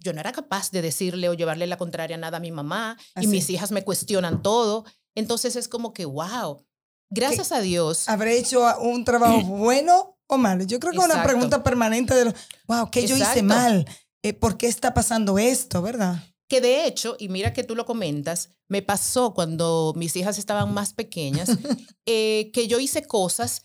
yo 0.00 0.12
no 0.12 0.20
era 0.20 0.32
capaz 0.32 0.70
de 0.70 0.82
decirle 0.82 1.28
o 1.28 1.34
llevarle 1.34 1.66
la 1.66 1.78
contraria 1.78 2.16
nada 2.16 2.38
a 2.38 2.40
mi 2.40 2.52
mamá 2.52 2.98
y 3.20 3.26
mis 3.26 3.50
hijas 3.50 3.70
me 3.72 3.84
cuestionan 3.84 4.42
todo. 4.42 4.84
Entonces 5.14 5.56
es 5.56 5.68
como 5.68 5.92
que, 5.92 6.06
wow, 6.06 6.64
gracias 7.12 7.52
a 7.52 7.60
Dios. 7.60 8.08
Habré 8.08 8.38
hecho 8.38 8.64
un 8.80 9.04
trabajo 9.04 9.40
bueno 9.42 10.18
o 10.26 10.38
mal. 10.38 10.66
Yo 10.66 10.80
creo 10.80 10.92
que 10.92 10.98
es 10.98 11.04
una 11.04 11.22
pregunta 11.22 11.62
permanente 11.62 12.14
de, 12.14 12.26
los, 12.26 12.34
wow, 12.66 12.90
¿qué 12.90 13.06
yo 13.06 13.16
hice 13.16 13.42
mal? 13.42 13.86
Eh, 14.22 14.32
¿Por 14.32 14.56
qué 14.56 14.66
está 14.66 14.94
pasando 14.94 15.38
esto, 15.38 15.82
verdad? 15.82 16.22
Que 16.48 16.60
de 16.60 16.86
hecho, 16.86 17.16
y 17.18 17.28
mira 17.28 17.52
que 17.52 17.64
tú 17.64 17.74
lo 17.74 17.84
comentas, 17.84 18.50
me 18.68 18.82
pasó 18.82 19.34
cuando 19.34 19.92
mis 19.96 20.14
hijas 20.16 20.38
estaban 20.38 20.72
más 20.72 20.92
pequeñas, 20.92 21.48
eh, 22.06 22.50
que 22.52 22.68
yo 22.68 22.78
hice 22.78 23.04
cosas 23.04 23.62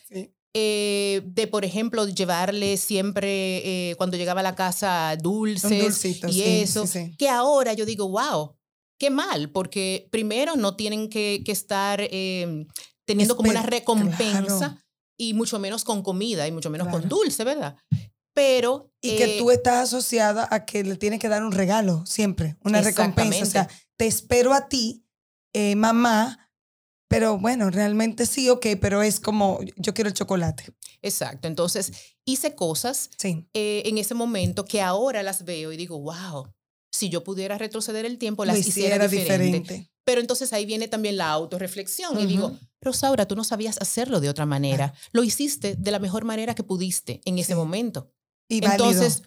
eh, 0.54 1.22
de, 1.25 1.48
por 1.48 1.63
ejemplo, 1.66 2.08
llevarle 2.08 2.77
siempre, 2.77 3.94
cuando 3.98 4.18
llegaba 4.18 4.39
a 4.39 4.44
la 4.44 4.56
casa, 4.56 5.16
dulces 5.22 6.04
y 6.06 6.42
eso, 6.42 6.86
que 7.18 7.30
ahora 7.30 7.74
yo 7.74 7.86
digo, 7.86 8.10
wow, 8.10 8.56
qué 8.98 9.10
mal, 9.10 9.51
porque 9.51 10.08
primero 10.12 10.56
no 10.56 10.75
tienen 10.75 11.10
que, 11.10 11.44
que 11.46 11.51
estar 11.51 12.01
em, 12.10 12.68
teniendo 13.08 13.36
como 13.36 13.50
una 13.50 13.64
recompensa 13.64 14.84
y 15.18 15.34
mucho 15.34 15.58
menos 15.58 15.84
con 15.84 16.04
comida 16.04 16.48
y 16.48 16.52
mucho 16.52 16.70
menos 16.70 16.90
con 16.90 17.08
dulce, 17.10 17.44
¿verdad? 17.44 17.78
Pero... 18.34 18.92
Y 19.02 19.16
que 19.16 19.38
eh 19.38 19.40
tú 19.40 19.50
estás 19.50 19.88
asociada 19.88 20.48
a 20.52 20.66
que 20.66 20.84
le 20.84 20.98
tienes 20.98 21.20
que 21.20 21.30
dar 21.30 21.44
un 21.44 21.54
regalo 21.54 22.06
siempre, 22.06 22.58
una 22.64 22.82
recompensa. 22.82 23.42
O 23.42 23.46
sea, 23.46 23.70
te 23.96 24.06
espero 24.06 24.54
a 24.54 24.68
ti, 24.68 25.06
eh, 25.54 25.76
mamá, 25.76 26.52
pero 27.08 27.40
bueno, 27.40 27.72
realmente 27.72 28.26
sí, 28.26 28.50
ok, 28.50 28.68
pero 28.82 29.02
es 29.02 29.20
como, 29.20 29.60
yo 29.78 29.94
quiero 29.94 30.10
el 30.10 30.14
chocolate. 30.14 30.66
Exacto, 31.02 31.48
entonces 31.48 31.94
hice 32.26 32.54
cosas 32.54 33.10
sí. 33.18 33.48
Eh, 33.54 33.84
en 33.86 33.98
ese 33.98 34.14
momento 34.14 34.66
que 34.66 34.82
ahora 34.82 35.24
las 35.24 35.46
veo 35.46 35.72
y 35.72 35.78
digo, 35.78 36.00
wow, 36.00 36.54
si 36.92 37.10
yo 37.10 37.24
pudiera 37.24 37.58
retroceder 37.58 38.06
el 38.06 38.18
tiempo, 38.18 38.44
las 38.44 38.60
hiciera, 38.60 39.08
diferente. 39.08 39.90
Pero 40.04 40.22
entonces 40.22 40.54
ahí 40.54 40.66
viene 40.66 40.88
también 40.88 41.18
la 41.18 41.30
autorreflexión 41.32 42.20
y 42.20 42.26
digo, 42.26 42.58
Rosaura, 42.88 43.27
tú 43.27 43.36
no 43.36 43.44
sabías 43.44 43.77
hacerlo 43.79 44.20
de 44.20 44.29
otra 44.29 44.46
manera. 44.46 44.94
Lo 45.12 45.24
hiciste 45.24 45.75
de 45.75 45.91
la 45.91 46.00
mejor 46.00 46.25
manera 46.25 46.56
que 46.56 46.63
pudiste 46.63 47.22
en 47.25 47.38
ese 47.38 47.56
momento. 47.56 48.12
Y 48.50 48.65
entonces, 48.65 49.24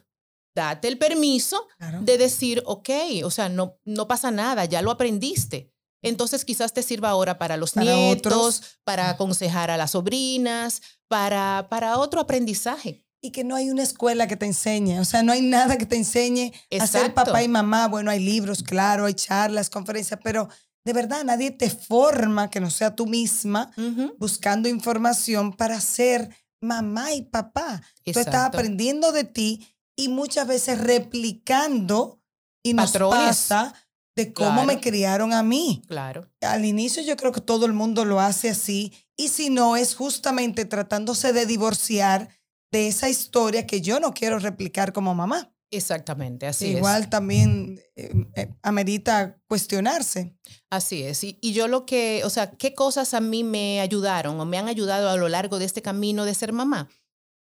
date 0.55 0.89
el 0.89 0.99
permiso 0.99 1.67
de 2.03 2.19
decir, 2.19 2.63
ok, 2.67 2.91
o 3.25 3.31
sea, 3.31 3.49
no, 3.49 3.79
no 3.85 4.09
pasa 4.09 4.31
nada, 4.31 4.65
ya 4.65 4.83
lo 4.83 4.91
aprendiste. 4.91 5.73
Entonces 6.03 6.45
quizás 6.45 6.73
te 6.73 6.83
sirva 6.83 7.11
ahora 7.11 7.39
para 7.39 7.57
los 7.57 7.77
nietos, 7.77 8.63
para 8.85 9.11
aconsejar 9.11 9.71
a 9.71 9.77
las 9.77 9.93
sobrinas, 9.93 10.81
para, 11.09 11.67
para 11.69 11.99
otro 11.99 12.21
aprendizaje 12.21 13.05
y 13.21 13.33
que 13.33 13.45
no 13.45 13.55
hay 13.55 13.71
una 13.71 13.83
escuela 13.83 14.27
que 14.27 14.37
te 14.37 14.47
enseñe, 14.47 14.99
o 14.99 15.05
sea, 15.05 15.23
no 15.23 15.33
hay 15.33 15.43
nada 15.43 15.77
que 15.77 15.85
te 15.85 15.97
enseñe 15.97 16.53
a 16.79 16.87
ser 16.87 17.13
papá 17.13 17.43
y 17.43 17.49
mamá. 17.49 17.87
Bueno, 17.89 18.11
hay 18.11 18.21
libros, 18.21 18.63
claro, 18.63 19.05
hay 19.05 19.15
charlas, 19.15 19.69
conferencias, 19.69 20.19
pero 20.23 20.49
de 20.85 20.93
verdad 20.93 21.25
nadie 21.25 21.51
te 21.51 21.71
forma 21.71 22.51
que 22.51 22.61
no 22.61 22.71
sea 22.71 22.95
tú 22.95 23.07
misma 23.07 23.71
buscando 24.19 24.69
información 24.69 25.53
para 25.53 25.81
ser 25.81 26.31
mamá 26.61 27.13
y 27.15 27.23
papá. 27.23 27.83
Tú 28.05 28.19
estás 28.19 28.47
aprendiendo 28.47 29.13
de 29.13 29.25
ti 29.25 29.67
y 29.97 30.09
muchas 30.09 30.47
veces 30.47 30.81
replicando 30.81 32.21
y 32.63 32.75
nos 32.75 32.93
pasa 32.93 33.75
de 34.17 34.33
cómo 34.33 34.65
me 34.65 34.81
criaron 34.81 35.33
a 35.33 35.43
mí. 35.43 35.83
Claro. 35.87 36.31
Al 36.41 36.65
inicio 36.65 37.03
yo 37.03 37.17
creo 37.17 37.33
que 37.33 37.41
todo 37.41 37.67
el 37.67 37.73
mundo 37.73 38.05
lo 38.05 38.21
hace 38.21 38.51
así 38.51 38.93
y 39.17 39.29
si 39.29 39.51
no 39.51 39.77
es 39.77 39.95
justamente 39.95 40.65
tratándose 40.65 41.33
de 41.33 41.47
divorciar 41.47 42.29
de 42.73 42.89
esa 42.89 43.09
historia 43.09 43.67
que 43.67 43.81
yo 43.81 44.01
no 44.01 44.13
quiero 44.15 44.39
replicar 44.39 44.93
como 44.93 45.15
mamá. 45.15 45.53
Exactamente, 45.71 46.47
así 46.47 46.73
es. 46.73 46.79
Igual 46.79 47.09
también 47.09 47.81
eh, 47.95 48.13
eh, 48.35 48.53
amerita 48.63 49.41
cuestionarse. 49.47 50.37
Así 50.69 51.03
es. 51.03 51.23
Y, 51.23 51.39
y, 51.41 51.53
yo 51.53 51.69
lo 51.69 51.87
que, 51.87 52.23
o 52.25 52.31
sea, 52.31 52.51
¿qué 52.51 52.75
cosas 52.75 53.15
a 53.15 53.21
mí 53.21 53.45
me 53.45 53.81
ayudaron 53.81 54.41
o 54.41 54.45
me 54.45 54.59
han 54.59 54.67
ayudado 54.67 55.09
a 55.09 55.17
lo 55.17 55.29
largo 55.29 55.59
de 55.59 55.67
este 55.67 55.81
camino 55.81 56.25
de 56.25 56.35
ser 56.35 56.53
mamá? 56.53 56.89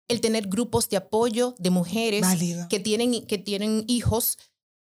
El 0.09 0.19
tener 0.19 0.47
grupos 0.47 0.89
de 0.89 0.97
apoyo 0.97 1.55
de 1.57 1.69
mujeres 1.69 2.25
que 2.69 2.79
tienen, 2.79 3.25
que 3.25 3.37
tienen 3.37 3.85
hijos 3.87 4.37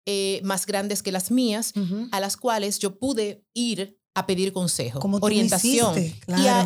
eh, 0.06 0.40
más 0.44 0.66
grandes 0.66 1.02
que 1.02 1.12
las 1.12 1.30
mías, 1.30 1.72
a 2.12 2.20
las 2.20 2.36
cuales 2.36 2.78
yo 2.78 2.98
pude 2.98 3.44
ir 3.54 4.00
a 4.14 4.26
pedir 4.26 4.52
consejo, 4.52 5.00
orientación 5.20 5.98
y, 5.98 6.14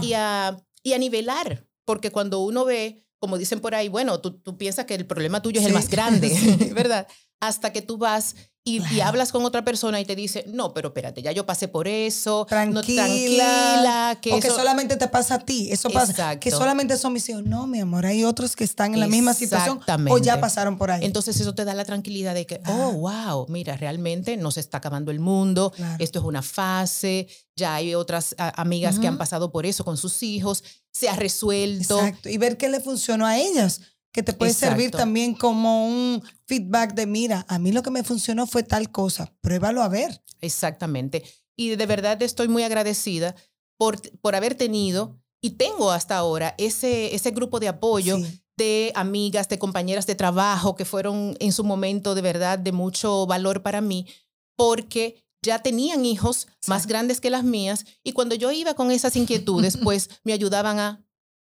y, 0.06 0.12
a, 0.14 0.56
y 0.82 0.92
a 0.92 0.98
nivelar. 0.98 1.66
Porque 1.86 2.10
cuando 2.10 2.40
uno 2.40 2.64
ve 2.64 3.02
como 3.20 3.38
dicen 3.38 3.60
por 3.60 3.74
ahí, 3.74 3.88
bueno, 3.88 4.20
tú, 4.20 4.40
tú 4.40 4.56
piensas 4.56 4.86
que 4.86 4.94
el 4.94 5.06
problema 5.06 5.42
tuyo 5.42 5.60
es 5.60 5.66
el 5.66 5.74
más 5.74 5.88
grande, 5.88 6.36
¿verdad? 6.74 7.06
Hasta 7.38 7.72
que 7.72 7.82
tú 7.82 7.98
vas 7.98 8.34
y, 8.78 9.00
hablas 9.00 9.32
con 9.32 9.44
otra 9.44 9.64
persona 9.64 10.00
y 10.00 10.04
te 10.04 10.14
dice, 10.14 10.44
no, 10.48 10.72
pero 10.72 10.88
espérate, 10.88 11.22
ya 11.22 11.32
yo 11.32 11.46
pasé 11.46 11.68
por 11.68 11.88
eso. 11.88 12.46
Tranquila. 12.48 14.18
que 14.20 14.32
o 14.32 14.40
que 14.40 14.48
solamente 14.48 14.96
te 14.96 15.08
pasa 15.08 15.36
a 15.36 15.38
ti. 15.40 15.68
Eso 15.70 15.90
pasa. 15.90 16.38
Que 16.38 16.50
solamente 16.50 16.96
son 16.96 17.12
mis 17.12 17.28
hijos. 17.28 17.44
No, 17.44 17.66
mi 17.66 17.80
amor, 17.80 18.06
hay 18.06 18.24
otros 18.24 18.56
que 18.56 18.64
están 18.64 18.94
en 18.94 19.00
la 19.00 19.08
misma 19.08 19.34
situación 19.34 19.80
o 20.08 20.18
ya 20.18 20.40
pasaron 20.40 20.78
por 20.78 20.90
ahí. 20.90 21.04
Entonces 21.04 21.40
eso 21.40 21.54
te 21.54 21.64
da 21.64 21.74
la 21.74 21.84
tranquilidad 21.84 22.34
de 22.34 22.46
que, 22.46 22.60
oh, 22.66 22.92
wow, 22.92 23.46
mira, 23.48 23.76
realmente 23.76 24.36
no 24.36 24.50
se 24.50 24.60
está 24.60 24.78
acabando 24.78 25.10
el 25.10 25.20
mundo. 25.20 25.72
Esto 25.98 26.18
es 26.18 26.24
una 26.24 26.42
fase. 26.42 27.28
Ya 27.56 27.74
hay 27.74 27.94
otras 27.94 28.34
amigas 28.38 28.98
que 28.98 29.06
han 29.06 29.18
pasado 29.18 29.50
por 29.52 29.66
eso 29.66 29.84
con 29.84 29.96
sus 29.96 30.22
hijos. 30.22 30.64
Se 30.92 31.08
ha 31.08 31.16
resuelto. 31.16 31.98
Exacto. 31.98 32.28
Y 32.28 32.38
ver 32.38 32.56
qué 32.56 32.68
le 32.68 32.80
funcionó 32.80 33.26
a 33.26 33.38
ellas 33.38 33.80
que 34.12 34.22
te 34.22 34.32
puede 34.32 34.52
servir 34.52 34.90
también 34.90 35.34
como 35.34 35.86
un 35.86 36.22
feedback 36.46 36.94
de, 36.94 37.06
mira, 37.06 37.44
a 37.48 37.58
mí 37.58 37.72
lo 37.72 37.82
que 37.82 37.90
me 37.90 38.02
funcionó 38.02 38.46
fue 38.46 38.62
tal 38.62 38.90
cosa, 38.90 39.32
pruébalo 39.40 39.82
a 39.82 39.88
ver. 39.88 40.22
Exactamente. 40.40 41.22
Y 41.56 41.76
de 41.76 41.86
verdad 41.86 42.20
estoy 42.22 42.48
muy 42.48 42.62
agradecida 42.62 43.34
por, 43.78 44.00
por 44.18 44.34
haber 44.34 44.54
tenido 44.54 45.20
y 45.40 45.50
tengo 45.50 45.90
hasta 45.90 46.16
ahora 46.16 46.54
ese, 46.58 47.14
ese 47.14 47.30
grupo 47.30 47.60
de 47.60 47.68
apoyo 47.68 48.18
de 48.56 48.92
amigas, 48.94 49.48
de 49.48 49.58
compañeras 49.58 50.06
de 50.06 50.14
trabajo 50.14 50.76
que 50.76 50.84
fueron 50.84 51.34
en 51.40 51.52
su 51.52 51.64
momento 51.64 52.14
de 52.14 52.20
verdad 52.20 52.58
de 52.58 52.72
mucho 52.72 53.26
valor 53.26 53.62
para 53.62 53.80
mí, 53.80 54.06
porque 54.54 55.24
ya 55.42 55.62
tenían 55.62 56.04
hijos 56.04 56.46
más 56.66 56.86
grandes 56.86 57.20
que 57.22 57.30
las 57.30 57.42
mías 57.42 57.86
y 58.04 58.12
cuando 58.12 58.34
yo 58.34 58.52
iba 58.52 58.74
con 58.74 58.90
esas 58.90 59.16
inquietudes, 59.16 59.78
pues 59.82 60.10
me 60.24 60.34
ayudaban 60.34 60.78
a, 60.78 61.02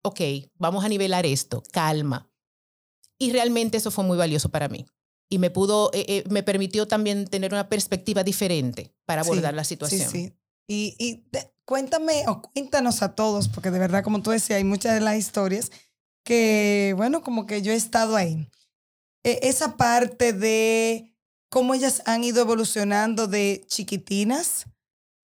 ok, 0.04 0.20
vamos 0.54 0.84
a 0.84 0.88
nivelar 0.88 1.26
esto, 1.26 1.64
calma, 1.72 2.29
y 3.20 3.30
realmente 3.30 3.76
eso 3.76 3.92
fue 3.92 4.02
muy 4.02 4.16
valioso 4.16 4.48
para 4.48 4.68
mí. 4.68 4.86
Y 5.28 5.38
me 5.38 5.50
pudo, 5.50 5.90
eh, 5.92 6.04
eh, 6.08 6.24
me 6.28 6.42
permitió 6.42 6.88
también 6.88 7.26
tener 7.26 7.52
una 7.52 7.68
perspectiva 7.68 8.24
diferente 8.24 8.92
para 9.04 9.20
abordar 9.20 9.54
la 9.54 9.62
situación. 9.62 10.10
Sí, 10.10 10.26
sí. 10.26 10.36
Y, 10.66 10.96
y 10.98 11.24
cuéntame 11.64 12.24
o 12.26 12.42
cuéntanos 12.42 13.02
a 13.02 13.14
todos, 13.14 13.48
porque 13.48 13.70
de 13.70 13.78
verdad, 13.78 14.02
como 14.02 14.22
tú 14.22 14.30
decías, 14.30 14.56
hay 14.56 14.64
muchas 14.64 14.94
de 14.94 15.00
las 15.00 15.16
historias 15.16 15.70
que, 16.24 16.94
bueno, 16.96 17.22
como 17.22 17.46
que 17.46 17.62
yo 17.62 17.72
he 17.72 17.76
estado 17.76 18.16
ahí. 18.16 18.48
E, 19.22 19.40
esa 19.42 19.76
parte 19.76 20.32
de 20.32 21.14
cómo 21.50 21.74
ellas 21.74 22.02
han 22.06 22.24
ido 22.24 22.40
evolucionando 22.40 23.26
de 23.26 23.64
chiquitinas, 23.68 24.66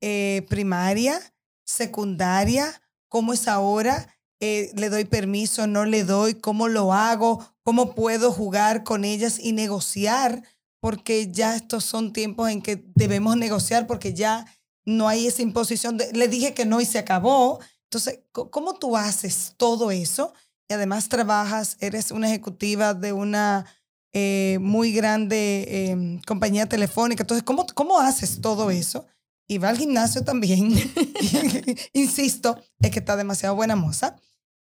eh, 0.02 0.46
primaria, 0.48 1.18
secundaria, 1.64 2.82
cómo 3.08 3.32
es 3.32 3.48
ahora, 3.48 4.15
le 4.40 4.88
doy 4.90 5.04
permiso, 5.04 5.66
no 5.66 5.84
le 5.84 6.04
doy, 6.04 6.34
cómo 6.34 6.68
lo 6.68 6.92
hago, 6.92 7.54
cómo 7.62 7.94
puedo 7.94 8.32
jugar 8.32 8.84
con 8.84 9.04
ellas 9.04 9.38
y 9.40 9.52
negociar, 9.52 10.42
porque 10.80 11.32
ya 11.32 11.56
estos 11.56 11.84
son 11.84 12.12
tiempos 12.12 12.50
en 12.50 12.62
que 12.62 12.84
debemos 12.94 13.36
negociar, 13.36 13.86
porque 13.86 14.14
ya 14.14 14.46
no 14.84 15.08
hay 15.08 15.26
esa 15.26 15.42
imposición. 15.42 15.98
le 16.12 16.28
dije 16.28 16.54
que 16.54 16.64
no 16.64 16.80
y 16.80 16.84
se 16.84 16.98
acabó. 16.98 17.60
Entonces, 17.84 18.20
¿cómo 18.32 18.74
tú 18.74 18.96
haces 18.96 19.54
todo 19.56 19.90
eso? 19.90 20.32
Y 20.68 20.74
además 20.74 21.08
trabajas, 21.08 21.76
eres 21.80 22.10
una 22.10 22.28
ejecutiva 22.28 22.94
de 22.94 23.12
una 23.12 23.66
eh, 24.12 24.58
muy 24.60 24.92
grande 24.92 25.90
em, 25.90 26.20
compañía 26.22 26.66
telefónica. 26.66 27.22
Entonces, 27.22 27.44
¿cómo, 27.44 27.66
¿cómo 27.74 27.98
haces 27.98 28.40
todo 28.40 28.70
eso? 28.70 29.06
Y 29.48 29.58
va 29.58 29.68
al 29.68 29.78
gimnasio 29.78 30.24
también. 30.24 30.74
Insisto, 31.92 32.60
es 32.80 32.90
que 32.90 32.98
está 32.98 33.16
demasiado 33.16 33.54
buena 33.54 33.76
moza 33.76 34.16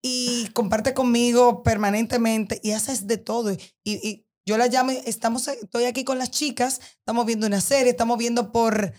y 0.03 0.49
comparte 0.55 0.95
conmigo 0.95 1.63
permanentemente 1.63 2.61
y 2.63 2.73
haces 2.73 3.07
de 3.07 3.19
todo. 3.19 3.55
Y, 3.85 4.27
Yo 4.47 4.57
la 4.57 4.69
llamo, 4.69 4.91
estamos, 4.91 5.47
estoy 5.49 5.85
aquí 5.85 6.05
con 6.05 6.19
las 6.19 6.31
chicas, 6.31 6.81
estamos 6.99 7.27
viendo 7.27 7.47
una 7.47 7.61
serie, 7.61 7.91
estamos 7.91 8.19
viendo 8.19 8.53
por 8.53 8.95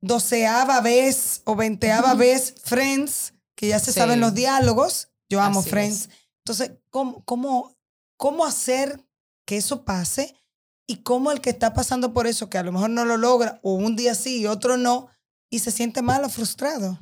doceava 0.00 0.80
vez 0.80 1.42
o 1.44 1.56
veinteava 1.56 2.14
vez 2.14 2.54
Friends, 2.62 3.34
que 3.56 3.68
ya 3.68 3.80
se 3.80 3.92
saben 3.92 4.20
los 4.20 4.34
diálogos. 4.34 5.08
Yo 5.28 5.40
amo 5.40 5.62
Friends. 5.62 6.08
Entonces, 6.44 6.78
¿cómo, 6.90 7.24
cómo, 7.24 7.76
¿cómo 8.16 8.46
hacer 8.46 9.04
que 9.44 9.56
eso 9.56 9.84
pase? 9.84 10.37
Y 10.88 11.02
cómo 11.02 11.30
el 11.30 11.40
que 11.40 11.50
está 11.50 11.74
pasando 11.74 12.12
por 12.12 12.26
eso, 12.26 12.48
que 12.48 12.58
a 12.58 12.62
lo 12.62 12.72
mejor 12.72 12.90
no 12.90 13.04
lo 13.04 13.18
logra, 13.18 13.60
o 13.62 13.74
un 13.74 13.94
día 13.94 14.14
sí 14.14 14.40
y 14.40 14.46
otro 14.46 14.76
no, 14.76 15.08
y 15.50 15.58
se 15.60 15.70
siente 15.70 16.02
mal 16.02 16.24
o 16.24 16.28
frustrado. 16.28 16.98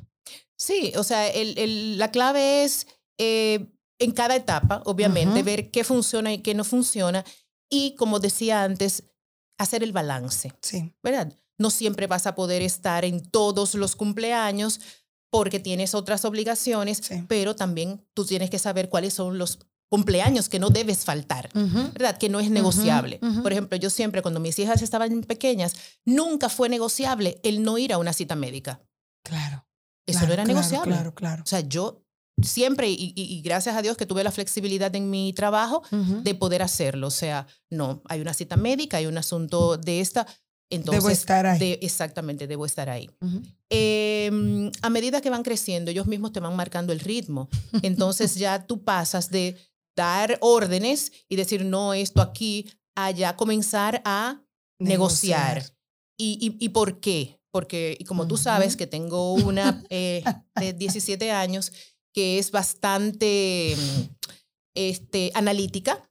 Sí, 0.57 0.91
o 0.95 1.03
sea, 1.03 1.27
el, 1.27 1.57
el, 1.57 1.97
la 1.97 2.11
clave 2.11 2.63
es 2.63 2.87
eh, 3.17 3.67
en 3.99 4.11
cada 4.11 4.35
etapa, 4.35 4.81
obviamente, 4.85 5.41
ver 5.41 5.71
qué 5.71 5.83
funciona 5.83 6.33
y 6.33 6.39
qué 6.39 6.53
no 6.53 6.63
funciona. 6.63 7.23
Y 7.69 7.95
como 7.95 8.19
decía 8.19 8.63
antes, 8.63 9.03
hacer 9.57 9.83
el 9.83 9.93
balance. 9.93 10.53
Sí. 10.61 10.93
¿Verdad? 11.01 11.33
No 11.57 11.69
siempre 11.69 12.07
vas 12.07 12.27
a 12.27 12.35
poder 12.35 12.61
estar 12.61 13.05
en 13.05 13.27
todos 13.29 13.73
los 13.73 13.95
cumpleaños 13.95 14.79
porque 15.29 15.59
tienes 15.59 15.93
otras 15.93 16.25
obligaciones, 16.25 17.01
pero 17.27 17.55
también 17.55 18.05
tú 18.13 18.25
tienes 18.25 18.49
que 18.49 18.59
saber 18.59 18.89
cuáles 18.89 19.13
son 19.13 19.37
los 19.37 19.59
cumpleaños 19.89 20.49
que 20.49 20.59
no 20.59 20.69
debes 20.69 21.05
faltar, 21.05 21.49
¿verdad? 21.53 22.17
Que 22.17 22.29
no 22.29 22.39
es 22.39 22.49
negociable. 22.49 23.19
Por 23.41 23.51
ejemplo, 23.51 23.77
yo 23.77 23.89
siempre 23.89 24.21
cuando 24.21 24.39
mis 24.39 24.59
hijas 24.59 24.81
estaban 24.81 25.21
pequeñas, 25.21 25.75
nunca 26.05 26.49
fue 26.49 26.69
negociable 26.69 27.39
el 27.43 27.63
no 27.63 27.77
ir 27.77 27.93
a 27.93 27.97
una 27.97 28.13
cita 28.13 28.35
médica. 28.35 28.81
Claro. 29.23 29.65
Eso 30.05 30.25
no 30.25 30.33
era 30.33 30.45
negociable. 30.45 30.93
Claro, 30.93 31.13
claro. 31.13 31.43
O 31.43 31.47
sea, 31.47 31.59
yo 31.61 32.03
siempre, 32.41 32.87
y, 32.89 33.41
gracias 33.43 33.75
a 33.75 33.81
Dios 33.81 33.97
que 33.97 34.05
tuve 34.05 34.23
la 34.23 34.31
flexibilidad 34.31 34.95
en 34.95 35.09
mi 35.09 35.33
trabajo 35.33 35.83
de 35.91 36.35
poder 36.35 36.61
hacerlo. 36.61 37.07
O 37.07 37.11
sea, 37.11 37.47
no, 37.69 38.01
hay 38.05 38.21
una 38.21 38.33
cita 38.33 38.57
médica, 38.57 38.97
hay 38.97 39.05
un 39.05 39.17
asunto 39.17 39.77
de 39.77 40.01
esta. 40.01 40.27
Entonces, 40.69 41.01
debo 41.01 41.11
estar 41.11 41.45
ahí. 41.45 41.79
exactamente, 41.81 42.45
debo 42.45 42.65
estar 42.65 42.89
ahí. 42.89 43.09
Em, 43.69 44.69
a 44.81 44.89
medida 44.89 45.21
que 45.21 45.29
van 45.29 45.43
creciendo, 45.43 45.91
ellos 45.91 46.07
mismos 46.07 46.33
te 46.33 46.39
van 46.39 46.55
marcando 46.55 46.93
el 46.93 46.99
ritmo. 46.99 47.49
Entonces 47.83 48.35
ya 48.35 48.65
tú 48.65 48.83
pasas 48.83 49.29
de 49.29 49.57
dar 49.97 50.37
órdenes 50.39 51.11
y 51.27 51.35
decir, 51.35 51.65
no, 51.65 51.93
esto 51.93 52.21
aquí, 52.21 52.71
a 52.95 53.11
ya 53.11 53.35
comenzar 53.35 54.01
a 54.05 54.41
negociar. 54.79 55.65
¿Y, 56.17 56.55
y, 56.59 56.69
por 56.69 56.99
qué? 56.99 57.39
Porque, 57.51 57.97
y 57.99 58.05
como 58.05 58.27
tú 58.27 58.37
sabes 58.37 58.77
que 58.77 58.87
tengo 58.87 59.33
una 59.33 59.83
eh, 59.89 60.23
de 60.59 60.73
17 60.73 61.31
años 61.31 61.71
que 62.13 62.39
es 62.39 62.51
bastante 62.51 63.75
este, 64.75 65.31
analítica 65.35 66.09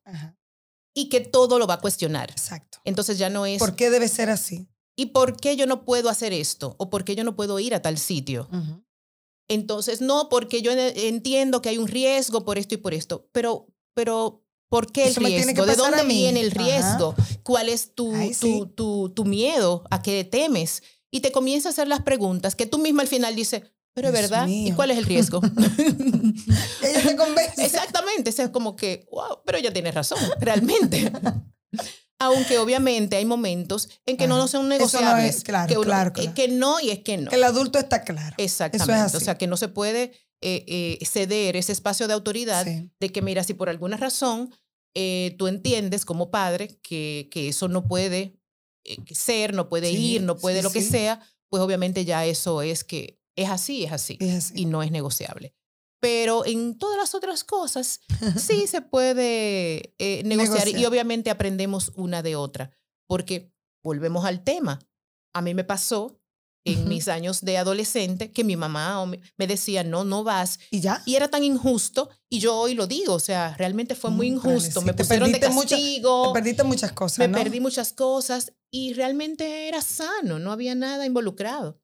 y 0.95 1.09
que 1.09 1.21
todo 1.21 1.59
lo 1.59 1.67
va 1.67 1.75
a 1.75 1.81
cuestionar. 1.81 2.31
Exacto. 2.31 2.79
Entonces 2.85 3.19
ya 3.19 3.31
no 3.31 3.47
es... 3.47 3.59
¿Por 3.59 3.75
qué 3.75 3.91
debe 3.91 4.09
ser 4.09 4.31
así? 4.31 4.69
¿Y 4.97 5.07
por 5.07 5.37
qué 5.37 5.57
yo 5.57 5.67
no 5.67 5.85
puedo 5.85 6.09
hacer 6.09 6.33
esto? 6.33 6.77
¿O 6.79 6.89
por 6.89 7.05
qué 7.05 7.17
yo 7.17 7.25
no 7.25 7.35
puedo 7.35 7.59
ir 7.59 7.75
a 7.75 7.83
tal 7.83 7.99
sitio? 7.99 8.49
Entonces, 9.49 10.01
no, 10.01 10.29
porque 10.29 10.63
yo 10.63 10.73
entiendo 10.73 11.63
que 11.63 11.69
hay 11.69 11.79
un 11.79 11.89
riesgo 11.89 12.45
por 12.45 12.59
esto 12.59 12.75
y 12.75 12.79
por 12.79 12.95
esto, 12.95 13.29
pero, 13.33 13.69
pero 13.97 14.45
¿por 14.69 14.93
qué 14.93 15.09
el 15.09 15.15
riesgo? 15.15 15.65
¿De 15.65 15.75
dónde 15.75 16.05
viene 16.05 16.41
el 16.41 16.51
riesgo? 16.51 17.15
¿Cuál 17.43 17.71
es 17.71 17.95
tu, 17.95 18.13
tu, 18.39 18.67
tu, 18.67 19.09
tu, 19.09 19.25
miedo? 19.25 19.85
¿A 19.91 20.03
qué 20.03 20.23
temes? 20.23 20.83
Y 21.11 21.21
te 21.21 21.33
comienza 21.33 21.71
a 21.71 21.73
hacer 21.73 21.89
las 21.89 22.03
preguntas 22.03 22.55
que 22.55 22.67
tú 22.67 22.77
misma 22.79 23.03
al 23.03 23.09
final 23.09 23.35
dices, 23.35 23.63
pero 23.95 24.09
es 24.09 24.13
verdad, 24.13 24.47
¿y 24.47 24.71
cuál 24.73 24.91
es 24.91 24.99
el 24.99 25.07
riesgo? 25.07 25.41
ella 26.83 27.03
te 27.03 27.17
convence. 27.17 27.65
Exactamente, 27.65 28.29
es 28.29 28.51
como 28.51 28.77
que, 28.77 29.09
wow, 29.11 29.41
pero 29.47 29.57
ella 29.57 29.73
tiene 29.73 29.91
razón, 29.91 30.19
realmente. 30.41 31.11
Aunque 32.19 32.59
obviamente 32.59 33.17
hay 33.17 33.25
momentos 33.25 33.89
en 34.05 34.19
que 34.19 34.27
no, 34.27 34.37
no 34.37 34.47
son 34.47 34.69
negociables. 34.69 35.43
claro, 35.43 35.69
que 35.69 35.87
claro, 35.87 36.13
Que 36.13 36.49
no 36.49 36.81
y 36.81 36.91
es 36.91 36.99
que 37.01 37.17
no. 37.17 37.31
El 37.31 37.45
adulto 37.45 37.79
está 37.79 38.03
claro. 38.05 38.35
Exactamente. 38.39 39.17
O 39.17 39.21
sea, 39.21 39.39
que 39.39 39.47
no 39.47 39.57
se 39.57 39.69
puede 39.69 40.13
eh, 40.43 40.65
eh, 40.67 41.07
ceder 41.07 41.57
ese 41.57 41.73
espacio 41.73 42.07
de 42.07 42.15
autoridad 42.15 42.67
de 42.67 43.13
que, 43.13 43.23
mira, 43.23 43.45
si 43.45 43.55
por 43.55 43.69
alguna 43.69 43.97
razón 43.97 44.55
eh, 44.95 45.35
tú 45.39 45.47
entiendes 45.47 46.05
como 46.05 46.31
padre 46.31 46.79
que, 46.83 47.29
que 47.31 47.49
eso 47.49 47.69
no 47.69 47.87
puede 47.87 48.39
ser, 49.11 49.55
no 49.55 49.69
puede 49.69 49.91
ir, 49.91 50.23
no 50.23 50.37
puede 50.37 50.63
lo 50.63 50.71
que 50.71 50.83
sea, 50.83 51.21
pues 51.49 51.63
obviamente 51.63 52.05
ya 52.05 52.25
eso 52.25 52.63
es 52.63 52.85
que 52.85 53.21
es 53.37 53.51
así, 53.51 53.85
es 53.85 53.93
así, 53.93 54.19
y 54.55 54.67
no 54.67 54.83
es 54.83 54.91
negociable. 54.91 55.55
Pero 56.01 56.45
en 56.47 56.79
todas 56.79 56.99
las 56.99 57.15
otras 57.15 57.45
cosas 57.45 58.01
sí 58.37 58.67
se 58.67 58.83
puede 58.83 59.95
eh, 59.99 60.23
negociar, 60.25 60.69
y 60.69 60.85
obviamente 60.85 61.31
aprendemos 61.31 61.93
una 61.97 62.23
de 62.23 62.37
otra, 62.37 62.71
porque 63.07 63.53
volvemos 63.83 64.25
al 64.25 64.43
tema. 64.45 64.79
A 65.35 65.43
mí 65.43 65.55
me 65.55 65.65
pasó 65.65 66.19
en 66.67 66.89
mis 66.89 67.07
años 67.09 67.43
de 67.43 67.57
adolescente 67.59 68.33
que 68.33 68.45
mi 68.45 68.57
mamá 68.57 69.05
me 69.37 69.47
decía, 69.47 69.85
no, 69.85 70.05
no 70.05 70.25
vas. 70.25 70.59
¿Y 70.71 70.81
ya? 70.81 71.01
Y 71.07 71.15
era 71.15 71.29
tan 71.29 71.45
injusto, 71.45 72.11
y 72.29 72.41
yo 72.41 72.57
hoy 72.57 72.75
lo 72.75 72.87
digo, 72.87 73.15
o 73.15 73.21
sea, 73.21 73.55
realmente 73.57 73.95
fue 73.95 74.11
muy 74.11 74.31
mm, 74.31 74.35
injusto. 74.35 74.83
me 74.83 74.93
pusieron 74.93 75.31
de 75.31 75.41
castigo. 75.41 76.33
te 76.33 76.41
perdiste 76.41 76.65
muchas 76.65 76.93
cosas, 76.93 77.19
Me 77.19 77.29
perdí 77.29 77.61
muchas 77.61 77.93
cosas, 77.93 78.53
y 78.71 78.95
realmente 78.95 79.69
era 79.69 79.81
sano, 79.81 80.39
no 80.39 80.51
había 80.51 80.75
nada 80.75 81.07
involucrado. 81.07 81.81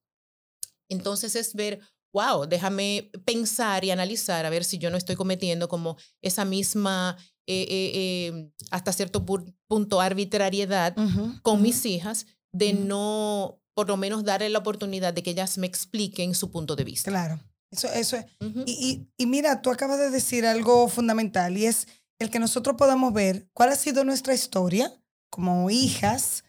Entonces 0.89 1.37
es 1.37 1.55
ver, 1.55 1.81
wow, 2.13 2.47
déjame 2.47 3.11
pensar 3.25 3.85
y 3.85 3.93
analizar 3.93 4.45
a 4.45 4.51
ver 4.51 4.65
si 4.65 4.79
yo 4.79 4.91
no 4.91 4.97
estoy 4.97 5.15
cometiendo 5.15 5.69
como 5.69 5.97
esa 6.21 6.45
misma, 6.45 7.17
eh, 7.47 7.67
eh, 7.69 8.27
em, 8.27 8.53
hasta 8.71 8.93
cierto 8.93 9.25
punto, 9.25 10.01
arbitrariedad 10.01 10.95
con 11.43 11.63
mis 11.63 11.87
hijas 11.87 12.27
de 12.53 12.75
no, 12.75 13.62
por 13.75 13.89
lo 13.89 13.97
menos, 13.97 14.25
darle 14.25 14.49
la 14.51 14.59
oportunidad 14.59 15.15
de 15.15 15.23
que 15.23 15.31
ellas 15.31 15.59
me 15.59 15.67
expliquen 15.67 16.35
su 16.35 16.51
punto 16.51 16.77
de 16.77 16.85
vista. 16.85 17.11
Claro, 17.11 17.41
eso, 17.71 17.89
eso 17.89 18.17
es. 18.17 18.27
y, 18.67 19.07
y, 19.17 19.27
mira, 19.27 19.63
tú 19.63 19.71
acabas 19.71 19.99
de 19.99 20.11
decir 20.11 20.47
algo 20.47 20.89
fundamental 20.89 21.57
y 21.57 21.67
es 21.67 21.89
el 22.19 22.31
que 22.31 22.39
nosotros 22.39 22.77
podamos 22.77 23.13
ver 23.13 23.49
cuál 23.53 23.71
ha 23.71 23.77
sido 23.77 24.05
nuestra 24.05 24.35
historia 24.35 24.93
como 25.31 25.71
hijas 25.71 26.45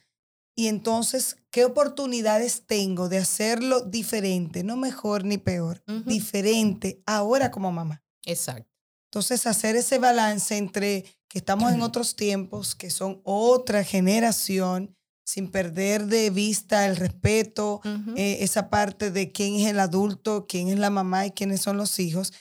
y 0.55 0.67
entonces, 0.67 1.37
¿qué 1.49 1.65
oportunidades 1.65 2.63
tengo 2.67 3.09
de 3.09 3.17
hacerlo 3.17 3.81
diferente? 3.81 4.63
No 4.63 4.77
mejor 4.77 5.25
ni 5.25 5.37
peor, 5.37 5.83
diferente 6.05 7.01
ahora 7.05 7.49
como 7.49 7.71
mamá. 7.71 8.03
Exacto. 8.25 8.69
Entonces, 9.09 9.47
hacer 9.47 9.75
ese 9.75 9.97
balance 9.97 10.55
entre 10.57 11.05
que 11.27 11.39
estamos 11.39 11.71
en 11.73 11.81
otros 11.81 12.15
tiempos, 12.15 12.75
que 12.75 12.91
son 12.91 13.21
otra 13.23 13.83
generación, 13.83 14.95
sin 15.25 15.49
perder 15.49 16.05
de 16.07 16.29
vista 16.29 16.85
el 16.85 16.95
respeto, 16.95 17.81
eh, 18.15 18.37
esa 18.41 18.69
parte 18.69 19.11
de 19.11 19.31
quién 19.31 19.55
es 19.55 19.67
el 19.67 19.79
adulto, 19.79 20.45
quién 20.47 20.67
es 20.67 20.79
la 20.79 20.89
mamá 20.89 21.25
y 21.25 21.31
quiénes 21.31 21.61
son 21.61 21.77
los 21.77 21.99
hijos. 21.99 22.33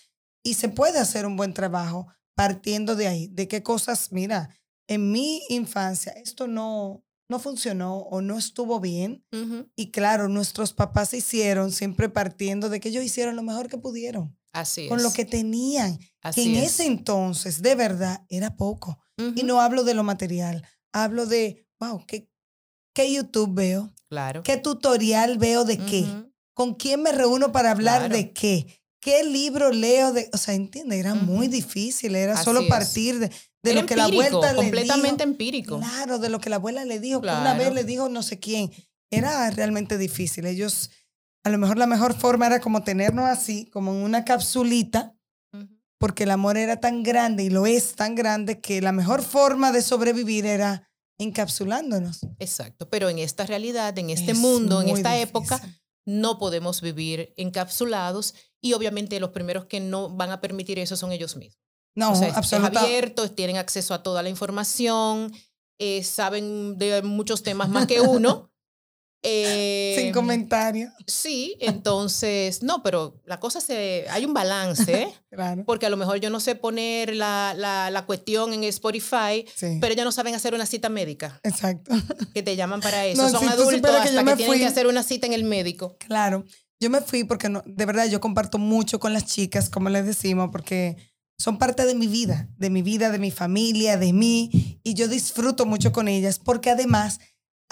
Y 0.42 0.54
se 0.54 0.68
puede 0.68 0.98
hacer 0.98 1.26
un 1.26 1.36
buen 1.36 1.54
trabajo 1.54 2.08
partiendo 2.34 2.96
de 2.96 3.06
ahí, 3.06 3.28
de 3.28 3.46
qué 3.46 3.62
cosas, 3.62 4.10
mira, 4.10 4.50
en 4.88 5.12
mi 5.12 5.42
infancia 5.48 6.12
esto 6.12 6.48
no, 6.48 7.04
no 7.28 7.38
funcionó 7.38 7.98
o 7.98 8.20
no 8.20 8.36
estuvo 8.36 8.80
bien. 8.80 9.24
Y 9.76 9.90
claro, 9.90 10.28
nuestros 10.28 10.72
papás 10.72 11.14
hicieron 11.14 11.72
siempre 11.72 12.08
partiendo 12.08 12.68
de 12.68 12.80
que 12.80 12.88
ellos 12.88 13.04
hicieron 13.04 13.36
lo 13.36 13.42
mejor 13.42 13.68
que 13.68 13.78
pudieron. 13.78 14.36
Así 14.52 14.86
Con 14.88 15.02
lo 15.02 15.12
que 15.12 15.24
tenían. 15.24 15.98
que 16.34 16.42
en 16.42 16.56
ese 16.56 16.84
entonces, 16.84 17.62
de 17.62 17.74
verdad, 17.74 18.26
era 18.28 18.56
poco. 18.56 18.98
Y 19.16 19.44
no 19.44 19.60
hablo 19.60 19.84
de 19.84 19.94
lo 19.94 20.02
material. 20.02 20.66
Hablo 20.92 21.26
de, 21.26 21.66
wow, 21.78 22.04
¿qué, 22.06 22.28
qué 22.92 23.12
YouTube 23.12 23.54
veo? 23.54 23.92
Claro. 24.08 24.42
¿Qué 24.42 24.56
tutorial 24.56 25.38
veo 25.38 25.64
de 25.64 25.78
qué? 25.78 26.06
¿Con 26.54 26.74
quién 26.74 27.02
me 27.02 27.12
reúno 27.12 27.52
para 27.52 27.70
hablar 27.70 28.10
de 28.10 28.32
qué? 28.32 28.66
¿Qué 29.00 29.24
libro 29.24 29.70
leo 29.70 30.12
de...? 30.12 30.30
O 30.32 30.36
sea, 30.36 30.54
entiende, 30.54 30.98
era 30.98 31.14
muy 31.14 31.48
difícil. 31.48 32.14
Era 32.14 32.36
solo 32.36 32.68
partir 32.68 33.18
de 33.18 33.30
de 33.62 33.74
lo 33.74 33.86
que 33.86 33.96
la 33.96 34.04
abuela 34.04 34.54
completamente 34.54 35.22
empírico. 35.22 35.78
Claro, 35.78 36.18
de 36.18 36.28
lo 36.28 36.40
que 36.40 36.50
la 36.50 36.56
abuela 36.56 36.84
le 36.84 36.98
dijo, 36.98 37.20
que 37.20 37.28
una 37.28 37.54
vez 37.54 37.72
le 37.72 37.84
dijo 37.84 38.08
no 38.08 38.22
sé 38.22 38.38
quién. 38.38 38.70
Era 39.10 39.50
realmente 39.50 39.98
difícil. 39.98 40.46
Ellos, 40.46 40.90
a 41.44 41.50
lo 41.50 41.58
mejor 41.58 41.78
la 41.78 41.86
mejor 41.86 42.14
forma 42.14 42.46
era 42.46 42.60
como 42.60 42.82
tenernos 42.82 43.26
así, 43.26 43.66
como 43.66 43.92
en 43.92 43.98
una 43.98 44.24
capsulita, 44.24 45.14
porque 45.98 46.24
el 46.24 46.32
amor 46.32 46.56
era 46.56 46.80
tan 46.80 47.02
grande 47.02 47.44
y 47.44 47.50
lo 47.50 47.66
es 47.66 47.94
tan 47.94 48.14
grande 48.14 48.60
que 48.60 48.80
la 48.80 48.90
mejor 48.90 49.22
forma 49.22 49.70
de 49.70 49.82
sobrevivir 49.82 50.46
era 50.46 50.90
encapsulándonos. 51.18 52.20
Exacto, 52.38 52.88
pero 52.88 53.08
en 53.08 53.18
esta 53.18 53.46
realidad, 53.46 53.96
en 53.98 54.10
este 54.10 54.34
mundo, 54.34 54.82
en 54.82 54.88
esta 54.88 55.18
época, 55.18 55.60
no 56.04 56.38
podemos 56.38 56.80
vivir 56.80 57.32
encapsulados 57.36 58.34
y 58.60 58.72
obviamente 58.72 59.20
los 59.20 59.30
primeros 59.30 59.66
que 59.66 59.80
no 59.80 60.08
van 60.08 60.30
a 60.30 60.40
permitir 60.40 60.78
eso 60.78 60.96
son 60.96 61.12
ellos 61.12 61.36
mismos. 61.36 61.62
No, 61.94 62.12
o 62.12 62.14
Es 62.14 62.52
abierto, 62.52 63.30
tienen 63.30 63.58
acceso 63.58 63.92
a 63.94 64.02
toda 64.02 64.22
la 64.22 64.28
información, 64.28 65.32
eh, 65.78 66.02
saben 66.02 66.78
de 66.78 67.02
muchos 67.02 67.42
temas 67.42 67.68
más 67.68 67.86
que 67.86 68.00
uno. 68.00 68.48
Eh, 69.24 70.10
comentario. 70.12 70.90
Sí, 71.06 71.56
entonces, 71.60 72.62
no, 72.62 72.82
pero 72.82 73.20
la 73.24 73.38
cosa 73.38 73.60
se, 73.60 74.06
hay 74.10 74.24
un 74.24 74.34
balance, 74.34 75.08
claro. 75.30 75.64
porque 75.64 75.86
a 75.86 75.90
lo 75.90 75.96
mejor 75.96 76.18
yo 76.18 76.28
no 76.28 76.40
sé 76.40 76.56
poner 76.56 77.14
la, 77.14 77.54
la, 77.56 77.90
la 77.90 78.04
cuestión 78.04 78.52
en 78.52 78.64
Spotify, 78.64 79.46
pero 79.80 79.94
ya 79.94 80.04
no 80.04 80.10
saben 80.10 80.34
hacer 80.34 80.54
una 80.54 80.66
cita 80.66 80.88
médica. 80.88 81.40
Exacto. 81.44 81.94
Que 82.34 82.42
te 82.42 82.56
llaman 82.56 82.80
para 82.80 83.06
eso. 83.06 83.28
Son 83.28 83.48
adultos 83.48 83.90
hasta 83.94 84.24
que, 84.24 84.36
tienen 84.36 84.58
que 84.58 84.66
hacer 84.66 84.86
una 84.86 85.02
cita 85.02 85.26
en 85.26 85.32
el 85.34 85.44
médico. 85.44 85.96
Claro. 85.98 86.44
Yo 86.80 86.90
me 86.90 87.00
fui 87.00 87.22
porque 87.22 87.48
no, 87.48 87.62
de 87.64 87.86
verdad 87.86 88.08
yo 88.08 88.20
comparto 88.20 88.58
mucho 88.58 88.98
con 88.98 89.12
las 89.12 89.24
chicas, 89.26 89.70
como 89.70 89.88
les 89.88 90.04
decimos, 90.04 90.48
porque 90.50 90.96
son 91.38 91.58
parte 91.58 91.84
de 91.86 91.94
mi 91.94 92.06
vida, 92.06 92.48
de 92.56 92.70
mi 92.70 92.82
vida, 92.82 93.10
de 93.10 93.18
mi 93.18 93.30
familia, 93.30 93.96
de 93.96 94.12
mí, 94.12 94.80
y 94.82 94.94
yo 94.94 95.08
disfruto 95.08 95.66
mucho 95.66 95.92
con 95.92 96.08
ellas, 96.08 96.38
porque 96.38 96.70
además, 96.70 97.20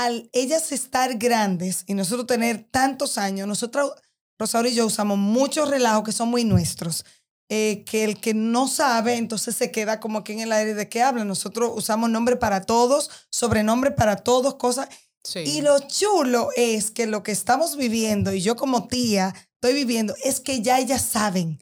al 0.01 0.31
ellas 0.33 0.73
estar 0.73 1.19
grandes 1.19 1.85
y 1.87 1.93
nosotros 1.93 2.27
tener 2.27 2.67
tantos 2.71 3.19
años, 3.19 3.47
nosotros, 3.47 3.93
Rosario 4.39 4.71
y 4.71 4.75
yo 4.75 4.87
usamos 4.87 5.19
muchos 5.19 5.69
relajos 5.69 6.05
que 6.05 6.13
son 6.13 6.31
muy 6.31 6.43
nuestros. 6.43 7.05
Eh, 7.51 7.85
que 7.85 8.05
el 8.05 8.19
que 8.19 8.33
no 8.33 8.67
sabe, 8.67 9.17
entonces 9.17 9.57
se 9.57 9.71
queda 9.71 10.01
como 10.01 10.21
aquí 10.21 10.33
en 10.33 10.41
el 10.41 10.53
aire 10.53 10.73
de 10.73 10.89
qué 10.89 11.03
habla. 11.03 11.25
Nosotros 11.25 11.73
usamos 11.75 12.09
nombre 12.09 12.37
para 12.37 12.63
todos, 12.63 13.11
sobrenombre 13.29 13.91
para 13.91 14.17
todos, 14.17 14.55
cosas. 14.55 14.89
Y 15.35 15.61
lo 15.61 15.79
chulo 15.81 16.49
es 16.57 16.91
que 16.91 17.07
lo 17.07 17.23
que 17.23 17.33
estamos 17.33 17.77
viviendo, 17.77 18.33
y 18.33 18.41
yo 18.41 18.57
como 18.57 18.89
tía 18.89 19.35
estoy 19.55 19.75
viviendo, 19.75 20.15
es 20.25 20.41
que 20.41 20.63
ya 20.63 20.79
ellas 20.79 21.03
saben. 21.03 21.59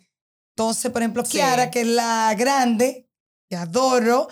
Entonces, 0.54 0.92
por 0.92 1.02
ejemplo, 1.02 1.24
Kiara, 1.24 1.72
que 1.72 1.80
es 1.80 1.88
la 1.88 2.32
grande, 2.38 3.08
que 3.50 3.56
adoro, 3.56 4.28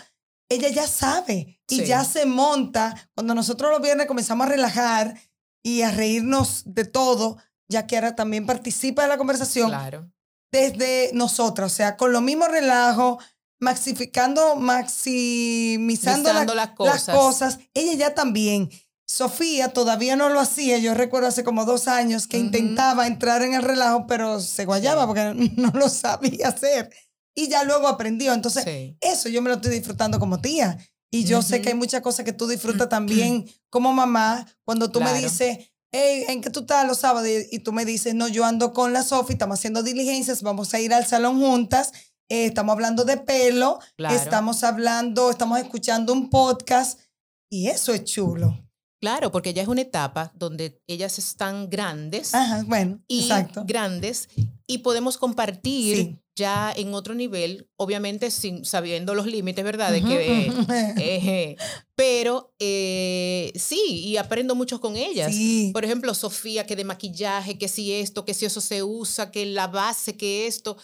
ella 0.48 0.68
ya 0.68 0.86
sabe 0.86 1.55
y 1.68 1.84
ya 1.84 2.04
se 2.04 2.26
monta. 2.26 3.10
Cuando 3.14 3.34
nosotros 3.34 3.70
los 3.70 3.82
viernes 3.82 4.06
comenzamos 4.06 4.46
a 4.46 4.50
relajar 4.50 5.14
y 5.62 5.82
a 5.82 5.90
reírnos 5.90 6.62
de 6.66 6.84
todo, 6.84 7.38
ya 7.68 7.86
Kiara 7.86 8.14
también 8.14 8.46
participa 8.46 9.02
de 9.02 9.08
la 9.08 9.18
conversación. 9.18 9.68
Claro. 9.68 10.10
Desde 10.52 11.10
nosotras, 11.12 11.72
o 11.72 11.74
sea, 11.74 11.96
con 11.96 12.12
lo 12.12 12.20
mismo 12.20 12.46
relajo, 12.46 13.18
maxificando, 13.58 14.56
maximizando 14.56 16.32
las, 16.32 16.70
cosas. 16.70 17.08
las 17.08 17.16
cosas. 17.16 17.58
Ella 17.74 17.94
ya 17.94 18.14
también. 18.14 18.70
Sofía 19.08 19.72
todavía 19.72 20.16
no 20.16 20.28
lo 20.28 20.40
hacía. 20.40 20.78
Yo 20.78 20.94
recuerdo 20.94 21.28
hace 21.28 21.44
como 21.44 21.64
dos 21.64 21.86
años 21.88 22.26
que 22.26 22.38
intentaba 22.38 23.06
entrar 23.06 23.42
en 23.42 23.54
el 23.54 23.62
relajo, 23.62 24.06
pero 24.06 24.40
se 24.40 24.64
guayaba 24.64 25.06
porque 25.06 25.32
no 25.56 25.70
lo 25.74 25.88
sabía 25.88 26.48
hacer. 26.48 26.90
Y 27.34 27.48
ya 27.48 27.64
luego 27.64 27.86
aprendió. 27.86 28.32
Entonces, 28.32 28.64
eso 29.00 29.28
yo 29.28 29.42
me 29.42 29.50
lo 29.50 29.56
estoy 29.56 29.72
disfrutando 29.72 30.18
como 30.18 30.40
tía. 30.40 30.78
Y 31.16 31.24
yo 31.24 31.40
sé 31.40 31.62
que 31.62 31.70
hay 31.70 31.74
muchas 31.74 32.02
cosas 32.02 32.26
que 32.26 32.32
tú 32.34 32.46
disfrutas 32.46 32.88
también 32.90 33.46
como 33.70 33.92
mamá. 33.92 34.46
Cuando 34.64 34.90
tú 34.90 35.00
me 35.00 35.14
dices, 35.14 35.70
hey, 35.92 36.24
¿en 36.28 36.42
qué 36.42 36.50
tú 36.50 36.60
estás 36.60 36.86
los 36.86 36.98
sábados? 36.98 37.28
Y 37.50 37.60
tú 37.60 37.72
me 37.72 37.84
dices, 37.86 38.14
no, 38.14 38.28
yo 38.28 38.44
ando 38.44 38.72
con 38.74 38.92
la 38.92 39.02
Sofía, 39.02 39.34
estamos 39.34 39.58
haciendo 39.58 39.82
diligencias, 39.82 40.42
vamos 40.42 40.74
a 40.74 40.80
ir 40.80 40.92
al 40.92 41.06
salón 41.06 41.40
juntas. 41.40 41.92
Eh, 42.28 42.46
estamos 42.46 42.72
hablando 42.72 43.04
de 43.04 43.16
pelo, 43.16 43.78
estamos 44.10 44.62
hablando, 44.62 45.30
estamos 45.30 45.58
escuchando 45.58 46.12
un 46.12 46.28
podcast. 46.28 47.00
Y 47.48 47.68
eso 47.68 47.94
es 47.94 48.04
chulo. 48.04 48.65
Claro, 49.00 49.30
porque 49.30 49.52
ya 49.52 49.62
es 49.62 49.68
una 49.68 49.82
etapa 49.82 50.32
donde 50.34 50.80
ellas 50.86 51.18
están 51.18 51.68
grandes. 51.68 52.34
Ajá, 52.34 52.64
bueno, 52.66 53.00
y 53.06 53.22
exacto. 53.22 53.64
Grandes 53.66 54.28
y 54.66 54.78
podemos 54.78 55.16
compartir 55.16 56.18
ya 56.34 56.72
en 56.76 56.92
otro 56.92 57.14
nivel, 57.14 57.68
obviamente 57.76 58.30
sin, 58.30 58.64
sabiendo 58.64 59.14
los 59.14 59.26
límites, 59.26 59.64
¿verdad? 59.64 59.90
De 59.90 60.02
que, 60.02 60.52
eh, 60.98 61.56
pero 61.94 62.52
eh, 62.58 63.52
sí, 63.54 64.02
y 64.04 64.16
aprendo 64.18 64.54
mucho 64.54 64.80
con 64.80 64.96
ellas. 64.96 65.34
Por 65.72 65.84
ejemplo, 65.84 66.12
Sofía, 66.14 66.66
que 66.66 66.76
de 66.76 66.84
maquillaje, 66.84 67.56
que 67.56 67.68
si 67.68 67.92
esto, 67.92 68.24
que 68.24 68.34
si 68.34 68.44
eso 68.44 68.60
se 68.60 68.82
usa, 68.82 69.30
que 69.30 69.46
la 69.46 69.66
base, 69.66 70.16
que 70.16 70.46
esto. 70.46 70.76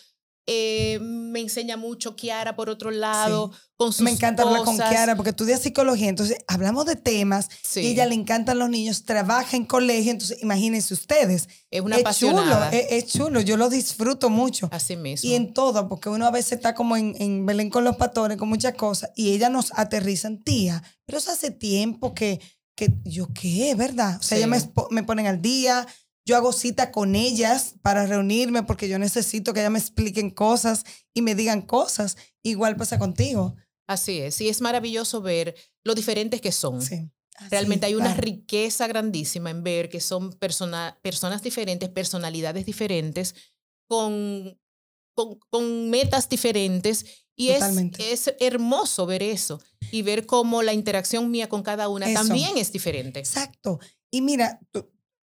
Eh, 0.47 0.99
me 1.01 1.39
enseña 1.39 1.77
mucho 1.77 2.17
Kiara 2.17 2.57
por 2.57 2.69
otro 2.69 2.91
lado, 2.91 3.53
con 3.77 3.93
sus 3.93 4.03
Me 4.03 4.11
encanta 4.11 4.43
hablar 4.43 4.65
con 4.65 4.77
Kiara 4.77 5.15
porque 5.15 5.31
estudia 5.31 5.57
psicología, 5.57 6.09
entonces 6.09 6.39
hablamos 6.49 6.85
de 6.85 6.97
temas 6.97 7.49
y 7.77 7.87
ella 7.87 8.07
le 8.07 8.17
encantan 8.17 8.59
los 8.59 8.69
niños, 8.69 9.05
trabaja 9.05 9.57
en 9.57 9.65
colegio, 9.65 10.11
entonces 10.11 10.43
imagínense 10.43 10.95
ustedes. 10.95 11.49
Es 11.71 11.81
una 11.81 11.97
es 11.97 12.19
Chulo, 12.19 12.43
es, 12.73 13.07
chulo, 13.07 13.41
yo 13.41 13.57
lo 13.57 13.69
disfruto 13.69 14.31
mucho. 14.31 14.69
Así 14.73 14.97
mismo. 14.97 15.31
Y 15.31 15.35
en 15.35 15.55
todo, 15.55 15.89
porque 15.89 16.09
uno 16.09 16.27
a 16.27 16.33
veces 16.33 16.53
está 16.53 16.75
como 16.75 16.97
en, 16.97 17.15
en 17.21 17.47
Belén 17.47 17.71
con 17.71 17.85
los 17.85 17.97
pastores, 17.97 18.37
con 18.37 18.49
muchas 18.49 18.75
cosas, 18.75 19.11
y 19.15 19.33
ella 19.33 19.49
nos 19.49 19.73
aterriza 19.77 20.27
en 20.27 20.43
tía, 20.43 20.83
pero 21.07 21.19
eso 21.19 21.31
hace 21.31 21.53
tiempo 21.53 22.15
que, 22.15 22.41
que 22.75 22.93
yo 23.05 23.29
qué, 23.33 23.77
¿verdad? 23.77 24.17
O 24.19 24.23
sea, 24.23 24.39
ella 24.39 24.49
me, 24.49 24.59
me 24.91 25.05
ponen 25.05 25.27
al 25.27 25.41
día, 25.41 25.87
yo 26.25 26.37
hago 26.37 26.53
cita 26.53 26.93
con 26.93 27.15
ellas 27.15 27.75
para 27.83 28.07
reunirme 28.07 28.63
porque 28.63 28.89
yo 28.89 28.99
necesito 28.99 29.53
que 29.53 29.61
ellas 29.61 29.73
me 29.73 29.79
expliquen 29.79 30.31
cosas 30.31 30.85
y 31.15 31.23
me 31.23 31.35
digan 31.35 31.63
cosas. 31.63 32.17
Igual 32.43 32.77
pasa 32.77 32.99
contigo. 32.99 33.57
Así 33.89 34.21
es. 34.21 34.41
Y 34.41 34.49
es 34.49 34.61
maravilloso 34.61 35.21
ver 35.21 35.55
lo 35.85 35.95
diferentes 35.95 36.41
que 36.41 36.53
son. 36.53 36.81
Sí. 36.81 37.11
Realmente 37.51 37.87
hay 37.87 37.95
una 37.95 38.15
riqueza 38.15 38.87
grandísima 38.87 39.51
en 39.51 39.65
ver 39.65 39.89
que 39.89 40.01
son 40.01 40.33
personas 40.33 41.43
diferentes, 41.43 41.89
personalidades 41.89 42.67
diferentes, 42.67 43.35
con, 43.89 44.59
con, 45.15 45.91
metas 45.91 46.29
diferentes. 46.29 47.27
Y 47.35 47.49
es, 47.49 47.65
es, 47.99 48.35
hermoso 48.39 49.07
ver 49.07 49.23
eso 49.23 49.61
y 49.91 50.03
ver 50.03 50.27
cómo 50.27 50.63
la 50.63 50.75
interacción 50.75 51.31
mía 51.31 51.49
con 51.49 51.63
cada 51.63 51.89
una 51.89 52.13
también 52.13 52.57
es 52.59 52.71
diferente. 52.71 53.19
Exacto. 53.19 53.81
Y 54.11 54.21
mira, 54.21 54.61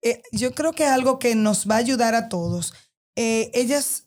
eh, 0.02 0.22
yo 0.32 0.52
creo 0.52 0.72
que 0.72 0.84
es 0.84 0.90
algo 0.90 1.18
que 1.18 1.34
nos 1.34 1.68
va 1.68 1.76
a 1.76 1.78
ayudar 1.78 2.14
a 2.14 2.28
todos. 2.28 2.74
Eh, 3.16 3.50
ellas 3.54 4.04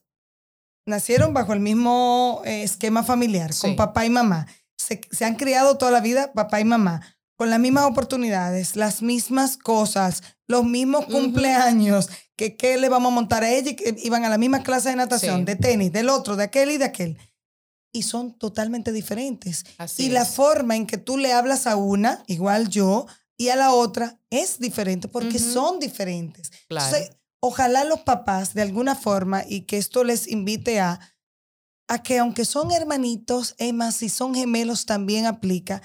nacieron 0.86 1.34
bajo 1.34 1.54
el 1.54 1.60
mismo 1.60 2.42
eh, 2.46 2.64
esquema 2.64 3.04
familiar, 3.04 3.52
con 3.60 3.76
papá 3.76 4.06
y 4.06 4.10
mamá. 4.10 4.48
Se, 4.78 5.26
han 5.26 5.36
criado 5.36 5.78
toda 5.78 5.92
la 5.92 6.02
vida 6.02 6.34
papá 6.34 6.60
y 6.60 6.66
mamá, 6.66 7.02
con 7.36 7.50
las 7.50 7.60
mismas 7.60 7.86
oportunidades, 7.86 8.76
las 8.76 9.02
mismas 9.02 9.58
cosas, 9.58 10.24
los 10.48 10.64
mismos 10.64 11.06
cumpleaños, 11.06 12.10
que 12.36 12.56
qué 12.56 12.78
le 12.78 12.90
vamos 12.90 13.12
a 13.12 13.16
montar 13.16 13.44
a 13.44 13.52
ella 13.52 13.72
y 13.72 13.76
que 13.76 13.96
iban 14.04 14.26
a 14.26 14.30
la 14.30 14.38
misma 14.38 14.64
clase 14.64 14.90
de 14.90 14.96
natación, 14.96 15.46
de 15.46 15.56
tenis, 15.56 15.92
del 15.92 16.10
otro, 16.10 16.36
de 16.36 16.46
aquel 16.46 16.72
y 16.72 16.78
de 16.78 16.86
aquel. 16.86 17.18
Y 17.94 18.04
son 18.04 18.38
totalmente 18.38 18.92
diferentes. 18.92 19.66
y 19.98 20.10
la 20.10 20.26
forma 20.26 20.76
en 20.76 20.88
que 20.88 20.98
tú 20.98 21.18
le 21.18 21.34
hablas 21.34 21.68
a 21.68 21.76
una, 21.76 22.24
igual 22.28 22.70
yo, 22.70 23.06
y 23.42 23.50
a 23.50 23.56
la 23.56 23.74
otra 23.74 24.20
es 24.30 24.60
diferente 24.60 25.08
porque 25.08 25.40
son 25.40 25.80
diferentes. 25.80 26.52
Entonces, 26.70 27.18
ojalá 27.40 27.84
los 27.86 28.02
papás 28.02 28.54
de 28.54 28.62
alguna 28.62 28.94
forma 28.94 29.44
y 29.50 29.62
que 29.62 29.80
esto 29.80 30.04
les 30.04 30.28
invite 30.28 30.80
a, 30.80 31.00
a 31.88 32.04
que 32.04 32.20
aunque 32.20 32.46
son 32.46 32.72
hermanitos, 32.72 33.56
Emma, 33.58 33.92
si 33.94 34.10
son 34.10 34.36
gemelos 34.36 34.86
también 34.86 35.26
aplica, 35.26 35.82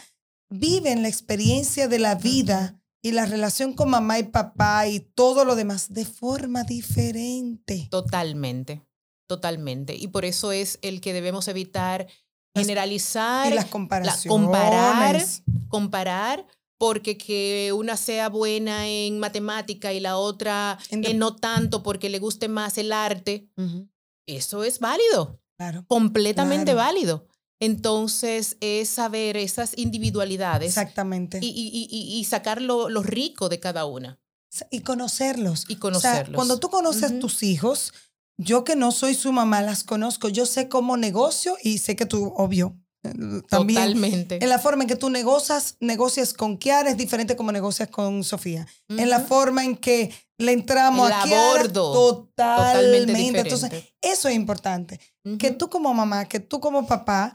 viven 0.50 1.00
la 1.00 1.08
experiencia 1.08 1.88
de 1.88 1.98
la 1.98 2.14
vida 2.14 2.78
y 3.02 3.12
la 3.12 3.24
relación 3.24 3.72
con 3.72 3.88
mamá 3.88 4.18
y 4.18 4.24
papá 4.24 4.86
y 4.86 5.00
todo 5.00 5.46
lo 5.46 5.54
demás 5.54 5.94
de 5.94 6.04
forma 6.04 6.62
diferente. 6.62 7.88
Totalmente, 7.90 8.82
totalmente. 9.26 9.94
Y 9.94 10.08
por 10.08 10.26
eso 10.26 10.52
es 10.52 10.78
el 10.82 11.00
que 11.00 11.14
debemos 11.14 11.48
evitar 11.48 12.06
generalizar. 12.54 13.50
Y 13.50 13.54
las 13.54 13.64
comparaciones. 13.64 14.28
comparar, 14.28 15.24
comparar 15.68 16.46
porque 16.78 17.16
que 17.16 17.72
una 17.74 17.96
sea 17.96 18.28
buena 18.28 18.88
en 18.88 19.18
matemática 19.18 19.92
y 19.92 20.00
la 20.00 20.16
otra 20.16 20.78
no 21.14 21.36
tanto 21.36 21.82
porque 21.82 22.10
le 22.10 22.18
guste 22.18 22.48
más 22.48 22.78
el 22.78 22.92
arte, 22.92 23.48
eso 24.26 24.64
es 24.64 24.78
válido. 24.78 25.40
Claro. 25.56 25.84
Completamente 25.88 26.74
válido. 26.74 27.26
Entonces, 27.58 28.58
es 28.60 28.90
saber 28.90 29.36
esas 29.36 29.72
individualidades. 29.78 30.68
Exactamente. 30.68 31.38
Y, 31.40 31.48
y, 31.48 32.18
y, 32.18 32.24
sacar 32.24 32.60
lo, 32.60 32.88
rico 33.02 33.48
de 33.48 33.60
cada 33.60 33.86
una. 33.86 34.20
Y 34.70 34.80
conocerlos. 34.80 35.64
Y 35.68 35.76
conocerlos. 35.76 36.34
cuando 36.34 36.58
tú 36.58 36.68
conoces 36.68 37.18
tus 37.18 37.42
hijos, 37.42 37.94
yo 38.36 38.64
que 38.64 38.76
no 38.76 38.92
soy 38.92 39.14
su 39.14 39.32
mamá, 39.32 39.62
las 39.62 39.84
conozco. 39.84 40.28
Yo 40.28 40.44
sé 40.44 40.68
cómo 40.68 40.96
negocio 40.96 41.56
y 41.62 41.78
sé 41.78 41.96
que 41.96 42.04
tú, 42.04 42.34
obvio, 42.36 42.76
también 43.48 43.80
Totalmente. 43.80 44.38
En 44.42 44.48
la 44.48 44.58
forma 44.58 44.84
en 44.84 44.88
que 44.88 44.96
tú 44.96 45.10
negocias, 45.10 45.76
negocias 45.80 46.32
con 46.32 46.56
Kiara 46.56 46.90
es 46.90 46.96
diferente 46.96 47.36
como 47.36 47.52
negocias 47.52 47.88
con 47.88 48.24
Sofía. 48.24 48.66
En 48.88 49.10
la 49.10 49.20
forma 49.20 49.64
en 49.64 49.76
que 49.76 50.12
le 50.38 50.52
entramos 50.52 51.10
a 51.10 51.22
Kiara, 51.22 51.72
totalmente. 51.72 53.40
Entonces, 53.40 53.70
eso 54.00 54.28
es 54.28 54.34
importante. 54.34 55.00
Que 55.38 55.50
tú 55.50 55.68
como 55.68 55.92
mamá, 55.92 56.26
que 56.26 56.40
tú 56.40 56.60
como 56.60 56.86
papá, 56.86 57.32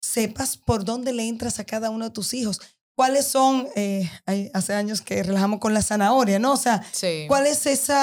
sepas 0.00 0.56
por 0.56 0.84
dónde 0.84 1.12
le 1.12 1.26
entras 1.26 1.58
a 1.58 1.64
cada 1.64 1.90
uno 1.90 2.06
de 2.06 2.10
tus 2.10 2.34
hijos. 2.34 2.60
¿Cuáles 2.96 3.26
son, 3.26 3.66
eh, 3.74 4.08
hace 4.52 4.74
años 4.74 5.00
que 5.00 5.22
relajamos 5.22 5.58
con 5.58 5.74
la 5.74 5.82
zanahoria, 5.82 6.38
¿no? 6.38 6.52
O 6.52 6.56
sea, 6.56 6.84
¿cuál 7.26 7.46
es 7.46 7.66
ese 7.66 7.94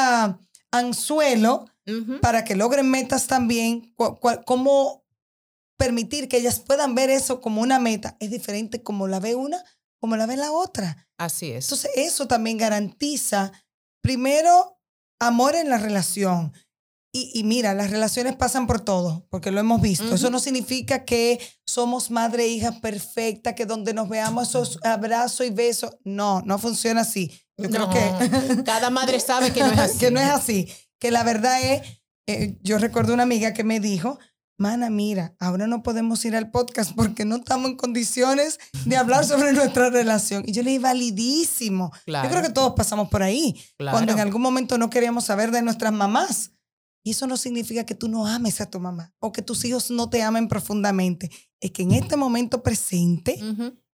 anzuelo 0.72 1.66
para 2.22 2.44
que 2.44 2.56
logren 2.56 2.90
metas 2.90 3.28
también? 3.28 3.94
¿Cómo 4.46 5.01
permitir 5.82 6.28
que 6.28 6.38
ellas 6.38 6.60
puedan 6.60 6.94
ver 6.94 7.10
eso 7.10 7.42
como 7.42 7.60
una 7.60 7.80
meta 7.80 8.16
es 8.20 8.30
diferente 8.30 8.84
como 8.84 9.08
la 9.08 9.20
ve 9.20 9.34
una, 9.34 9.64
como 10.00 10.16
la 10.16 10.28
ve 10.28 10.38
la 10.38 10.52
otra. 10.52 11.08
Así 11.18 11.52
es. 11.52 11.66
Entonces, 11.66 11.90
eso 11.96 12.28
también 12.28 12.60
garantiza 12.60 13.52
primero, 14.04 14.80
amor 15.20 15.56
en 15.56 15.70
la 15.70 15.80
relación. 15.80 16.54
Y, 17.14 17.44
mira, 17.44 17.74
las 17.74 17.90
relaciones 17.90 18.36
pasan 18.38 18.68
por 18.68 18.80
todo, 18.80 19.28
porque 19.30 19.52
lo 19.52 19.60
hemos 19.60 19.82
visto. 19.82 20.16
Eso 20.16 20.30
no 20.30 20.40
significa 20.40 21.04
que 21.04 21.40
somos 21.66 22.10
madre 22.10 22.46
e 22.46 22.48
hija 22.50 22.80
perfecta, 22.80 23.54
que 23.54 23.66
donde 23.66 23.94
nos 23.94 24.08
veamos 24.08 24.50
esos 24.50 24.80
abrazos 24.84 25.46
y 25.46 25.50
besos. 25.50 25.98
No, 26.06 26.42
no 26.46 26.58
funciona 26.58 27.02
así. 27.02 27.30
Yo 27.58 27.70
creo 27.70 27.90
que. 27.90 28.64
Cada 28.64 28.92
madre 28.92 29.20
sabe 29.20 29.52
que 29.52 29.60
no 29.60 29.72
es 29.72 29.80
así. 29.80 29.98
que 29.98 30.12
no 30.12 30.22
es 30.22 30.30
así. 30.30 30.72
Que 31.00 31.12
la 31.12 31.24
verdad 31.24 31.60
es. 31.62 31.82
Eh, 32.28 32.58
yo 32.62 32.78
recuerdo 32.78 33.14
una 33.14 33.24
amiga 33.24 33.52
que 33.52 33.66
me 33.66 33.82
dijo: 33.82 34.18
Mana, 34.62 34.92
mira, 34.92 35.34
ahora 35.40 35.66
no 35.66 35.82
podemos 35.82 36.24
ir 36.24 36.36
al 36.36 36.52
podcast 36.52 36.92
porque 36.96 37.26
no 37.26 37.38
estamos 37.38 37.72
en 37.72 37.78
condiciones 37.78 38.60
de 38.86 38.96
hablar 38.96 39.26
sobre 39.26 39.54
nuestra 39.54 39.90
relación. 39.90 40.44
Y 40.46 40.52
yo 40.52 40.62
le 40.62 40.70
dije, 40.70 40.84
validísimo. 40.84 41.92
Yo 42.06 42.30
creo 42.30 42.44
que 42.44 42.52
todos 42.52 42.74
pasamos 42.76 43.10
por 43.10 43.24
ahí. 43.24 43.60
Cuando 43.80 44.12
en 44.12 44.20
algún 44.20 44.44
momento 44.44 44.78
no 44.78 44.92
queríamos 44.92 45.26
saber 45.26 45.50
de 45.50 45.64
nuestras 45.64 45.92
mamás 45.92 46.52
y 47.04 47.10
eso 47.10 47.26
no 47.26 47.38
significa 47.38 47.88
que 47.88 47.96
tú 47.96 48.08
no 48.08 48.28
ames 48.28 48.62
a 48.62 48.70
tu 48.70 48.80
mamá 48.80 49.16
o 49.20 49.32
que 49.32 49.42
tus 49.42 49.66
hijos 49.66 49.90
no 49.90 50.12
te 50.12 50.22
amen 50.22 50.48
profundamente. 50.48 51.32
Es 51.60 51.72
que 51.72 51.82
en 51.82 51.94
este 51.94 52.16
momento 52.16 52.62
presente 52.62 53.40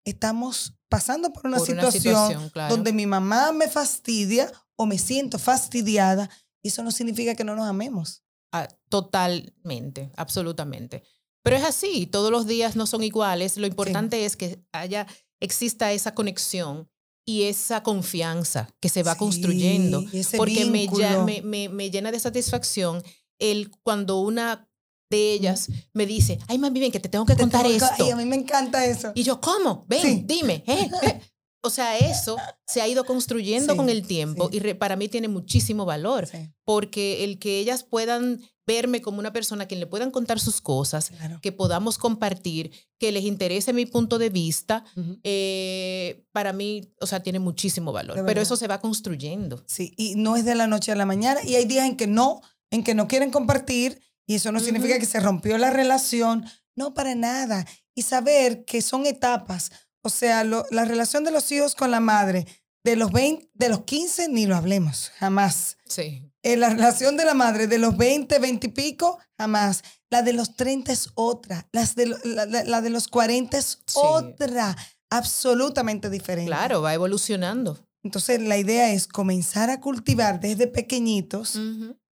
estamos 0.03 0.77
pasando 0.89 1.31
por 1.31 1.47
una 1.47 1.59
situación, 1.59 2.51
donde 2.67 2.91
mi 2.91 3.05
mamá 3.05 3.53
me 3.53 3.69
fastidia 3.69 4.51
o 4.75 4.85
me 4.85 4.97
siento 4.97 5.39
fastidiada. 5.39 6.29
Y 6.61 6.67
eso 6.67 6.83
no 6.83 6.91
significa 6.91 7.35
que 7.35 7.45
no 7.45 7.55
nos 7.55 7.69
amemos. 7.69 8.26
Ah, 8.51 8.67
totalmente, 8.89 10.11
absolutamente. 10.15 11.03
Pero 11.43 11.55
es 11.55 11.63
así, 11.63 12.07
todos 12.07 12.31
los 12.31 12.45
días 12.45 12.75
no 12.75 12.87
son 12.87 13.03
iguales. 13.03 13.57
Lo 13.57 13.67
importante 13.67 14.25
es 14.25 14.35
que 14.35 14.59
haya, 14.71 15.07
exista 15.39 15.91
esa 15.93 16.13
conexión 16.13 16.89
y 17.25 17.43
esa 17.43 17.83
confianza 17.83 18.69
que 18.79 18.89
se 18.89 19.03
va 19.03 19.15
construyendo. 19.15 20.03
Porque 20.35 20.65
me, 20.65 21.41
me, 21.41 21.69
me, 21.69 21.89
llena 21.89 22.11
de 22.11 22.19
satisfacción 22.19 23.03
el 23.39 23.71
cuando 23.83 24.19
una 24.19 24.69
de 25.09 25.33
ellas 25.33 25.69
me 25.93 26.05
dice, 26.05 26.39
ay, 26.47 26.57
mami, 26.57 26.79
ven, 26.79 26.91
que 26.91 26.99
te 26.99 27.09
tengo 27.09 27.25
que 27.25 27.35
contar 27.35 27.65
esto. 27.65 28.05
Y 28.05 28.11
a 28.11 28.15
mí 28.15 28.25
me 28.25 28.35
encanta 28.35 28.85
eso. 28.85 29.11
Y 29.15 29.23
yo, 29.23 29.39
¿cómo? 29.39 29.85
Ven, 29.87 30.25
dime. 30.27 30.63
Eh, 30.67 30.89
eh". 31.03 31.21
O 31.67 31.69
sea, 31.69 31.97
eso 31.97 32.37
se 32.65 32.81
ha 32.81 32.87
ido 32.87 33.03
construyendo 33.05 33.75
con 33.75 33.89
el 33.89 34.07
tiempo 34.07 34.49
y 34.51 34.59
para 34.73 34.95
mí 34.95 35.07
tiene 35.09 35.27
muchísimo 35.27 35.85
valor, 35.85 36.27
porque 36.63 37.23
el 37.23 37.39
que 37.39 37.59
ellas 37.59 37.83
puedan 37.83 38.41
verme 38.65 39.01
como 39.01 39.19
una 39.19 39.31
persona 39.31 39.63
a 39.63 39.67
quien 39.67 39.79
le 39.79 39.87
puedan 39.87 40.11
contar 40.11 40.39
sus 40.39 40.59
cosas, 40.59 41.11
que 41.41 41.51
podamos 41.51 41.97
compartir, 41.97 42.71
que 42.99 43.11
les 43.11 43.23
interese 43.23 43.71
mi 43.71 43.85
punto 43.85 44.17
de 44.17 44.29
vista, 44.29 44.83
eh, 45.23 46.25
para 46.31 46.51
mí, 46.53 46.93
o 46.99 47.07
sea, 47.07 47.21
tiene 47.21 47.39
muchísimo 47.39 47.91
valor. 47.91 48.23
Pero 48.25 48.41
eso 48.41 48.55
se 48.57 48.67
va 48.67 48.81
construyendo. 48.81 49.63
Sí, 49.67 49.93
y 49.97 50.15
no 50.15 50.35
es 50.35 50.45
de 50.45 50.55
la 50.55 50.67
noche 50.67 50.91
a 50.91 50.95
la 50.95 51.05
mañana. 51.05 51.41
Y 51.45 51.55
hay 51.55 51.65
días 51.65 51.85
en 51.85 51.95
que 51.95 52.07
no, 52.07 52.41
en 52.69 52.83
que 52.83 52.95
no 52.95 53.07
quieren 53.07 53.31
compartir, 53.31 54.01
y 54.25 54.35
eso 54.35 54.51
no 54.51 54.59
significa 54.59 54.99
que 54.99 55.05
se 55.05 55.19
rompió 55.21 55.57
la 55.57 55.69
relación. 55.69 56.45
No, 56.75 56.93
para 56.93 57.15
nada. 57.15 57.65
Y 57.95 58.03
saber 58.03 58.65
que 58.65 58.81
son 58.81 59.05
etapas. 59.05 59.71
O 60.03 60.09
sea, 60.09 60.43
la 60.43 60.85
relación 60.85 61.23
de 61.23 61.31
los 61.31 61.51
hijos 61.51 61.75
con 61.75 61.91
la 61.91 61.99
madre, 61.99 62.45
de 62.83 62.95
los 62.95 63.11
20, 63.11 63.49
de 63.53 63.69
los 63.69 63.81
15 63.81 64.29
ni 64.29 64.45
lo 64.45 64.55
hablemos, 64.55 65.11
jamás. 65.17 65.77
Sí. 65.85 66.23
Eh, 66.43 66.55
la 66.55 66.69
relación 66.69 67.17
de 67.17 67.25
la 67.25 67.33
madre 67.33 67.67
de 67.67 67.77
los 67.77 67.97
20, 67.97 68.39
20 68.39 68.67
y 68.67 68.69
pico, 68.69 69.19
jamás. 69.37 69.83
La 70.09 70.21
de 70.21 70.31
los 70.31 70.55
30 70.55 70.93
es 70.93 71.09
otra. 71.15 71.67
Las 71.73 71.95
de, 71.95 72.05
la, 72.23 72.81
de 72.81 72.89
los 72.89 73.09
40 73.09 73.57
es 73.57 73.79
otra. 73.93 74.77
Absolutamente 75.09 76.09
diferente. 76.09 76.49
Claro, 76.49 76.81
va 76.81 76.93
evolucionando. 76.93 77.85
Entonces, 78.03 78.41
la 78.41 78.57
idea 78.57 78.93
es 78.93 79.07
comenzar 79.07 79.69
a 79.69 79.81
cultivar 79.81 80.39
desde 80.39 80.67
pequeñitos 80.67 81.59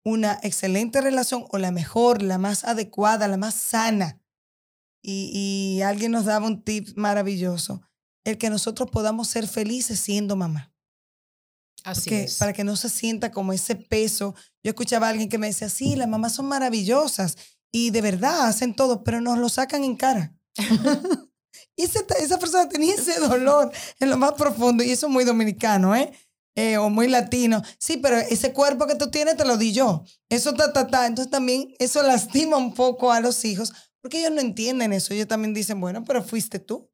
una 0.06 0.40
excelente 0.42 1.02
relación 1.02 1.46
o 1.50 1.58
la 1.58 1.72
mejor, 1.72 2.22
la 2.22 2.38
más 2.38 2.64
adecuada, 2.64 3.28
la 3.28 3.38
más 3.38 3.56
sana. 3.56 4.21
Y, 5.02 5.32
y 5.78 5.82
alguien 5.82 6.12
nos 6.12 6.26
daba 6.26 6.46
un 6.46 6.64
tip 6.64 6.96
maravilloso, 6.96 7.82
el 8.24 8.38
que 8.38 8.50
nosotros 8.50 8.90
podamos 8.92 9.28
ser 9.28 9.48
felices 9.48 10.00
siendo 10.00 10.36
mamá. 10.36 10.72
Así 11.84 12.14
es. 12.14 12.38
Para 12.38 12.54
que 12.54 12.64
no 12.64 12.76
se 12.76 12.90
sienta 12.90 13.32
como 13.32 13.54
ese 13.54 13.76
peso. 13.76 14.36
Yo 14.64 14.70
escuchaba 14.70 15.08
a 15.08 15.10
alguien 15.10 15.30
que 15.30 15.38
me 15.38 15.48
decía, 15.48 15.70
sí, 15.70 15.96
las 15.96 16.08
mamás 16.08 16.34
son 16.34 16.46
maravillosas 16.46 17.38
y 17.72 17.90
de 17.92 18.02
verdad 18.02 18.48
hacen 18.48 18.76
todo, 18.76 19.04
pero 19.04 19.22
nos 19.22 19.38
lo 19.38 19.50
sacan 19.50 19.84
en 19.84 19.96
cara. 19.96 20.36
y 21.76 21.84
esa, 21.84 22.38
persona 22.40 22.70
tenía 22.70 22.96
ese 22.96 23.20
dolor 23.20 23.72
en 24.00 24.10
lo 24.10 24.18
más 24.18 24.34
profundo 24.34 24.84
y 24.84 24.92
eso 24.92 25.08
es 25.08 25.14
muy 25.14 25.24
dominicano, 25.24 25.96
¿eh? 25.96 26.12
¿eh? 26.56 26.78
o 26.78 26.90
muy 26.90 27.08
latino. 27.08 27.62
Sí, 27.80 27.98
pero 27.98 28.18
ese 28.18 28.54
cuerpo 28.54 28.88
que 28.88 28.96
tú 28.96 29.10
tienes 29.10 29.38
te 29.38 29.46
lo 29.46 29.58
di 29.58 29.74
yo. 29.74 30.04
Eso 30.30 30.54
ta, 30.54 30.74
ta, 30.74 30.88
ta. 30.88 31.08
Entonces 31.08 31.32
también 31.32 31.74
eso 31.80 32.04
lastima 32.04 32.58
un 32.58 32.74
poco 32.74 33.12
a 33.12 33.22
los 33.22 33.44
hijos 33.46 33.74
porque 34.02 34.20
ellos 34.20 34.32
no 34.32 34.42
entienden 34.42 34.94
eso. 34.94 35.14
Ellos 35.14 35.28
también 35.28 35.54
dicen, 35.54 35.80
bueno, 35.80 36.04
pero 36.04 36.24
fuiste 36.24 36.60
tú 36.60 36.90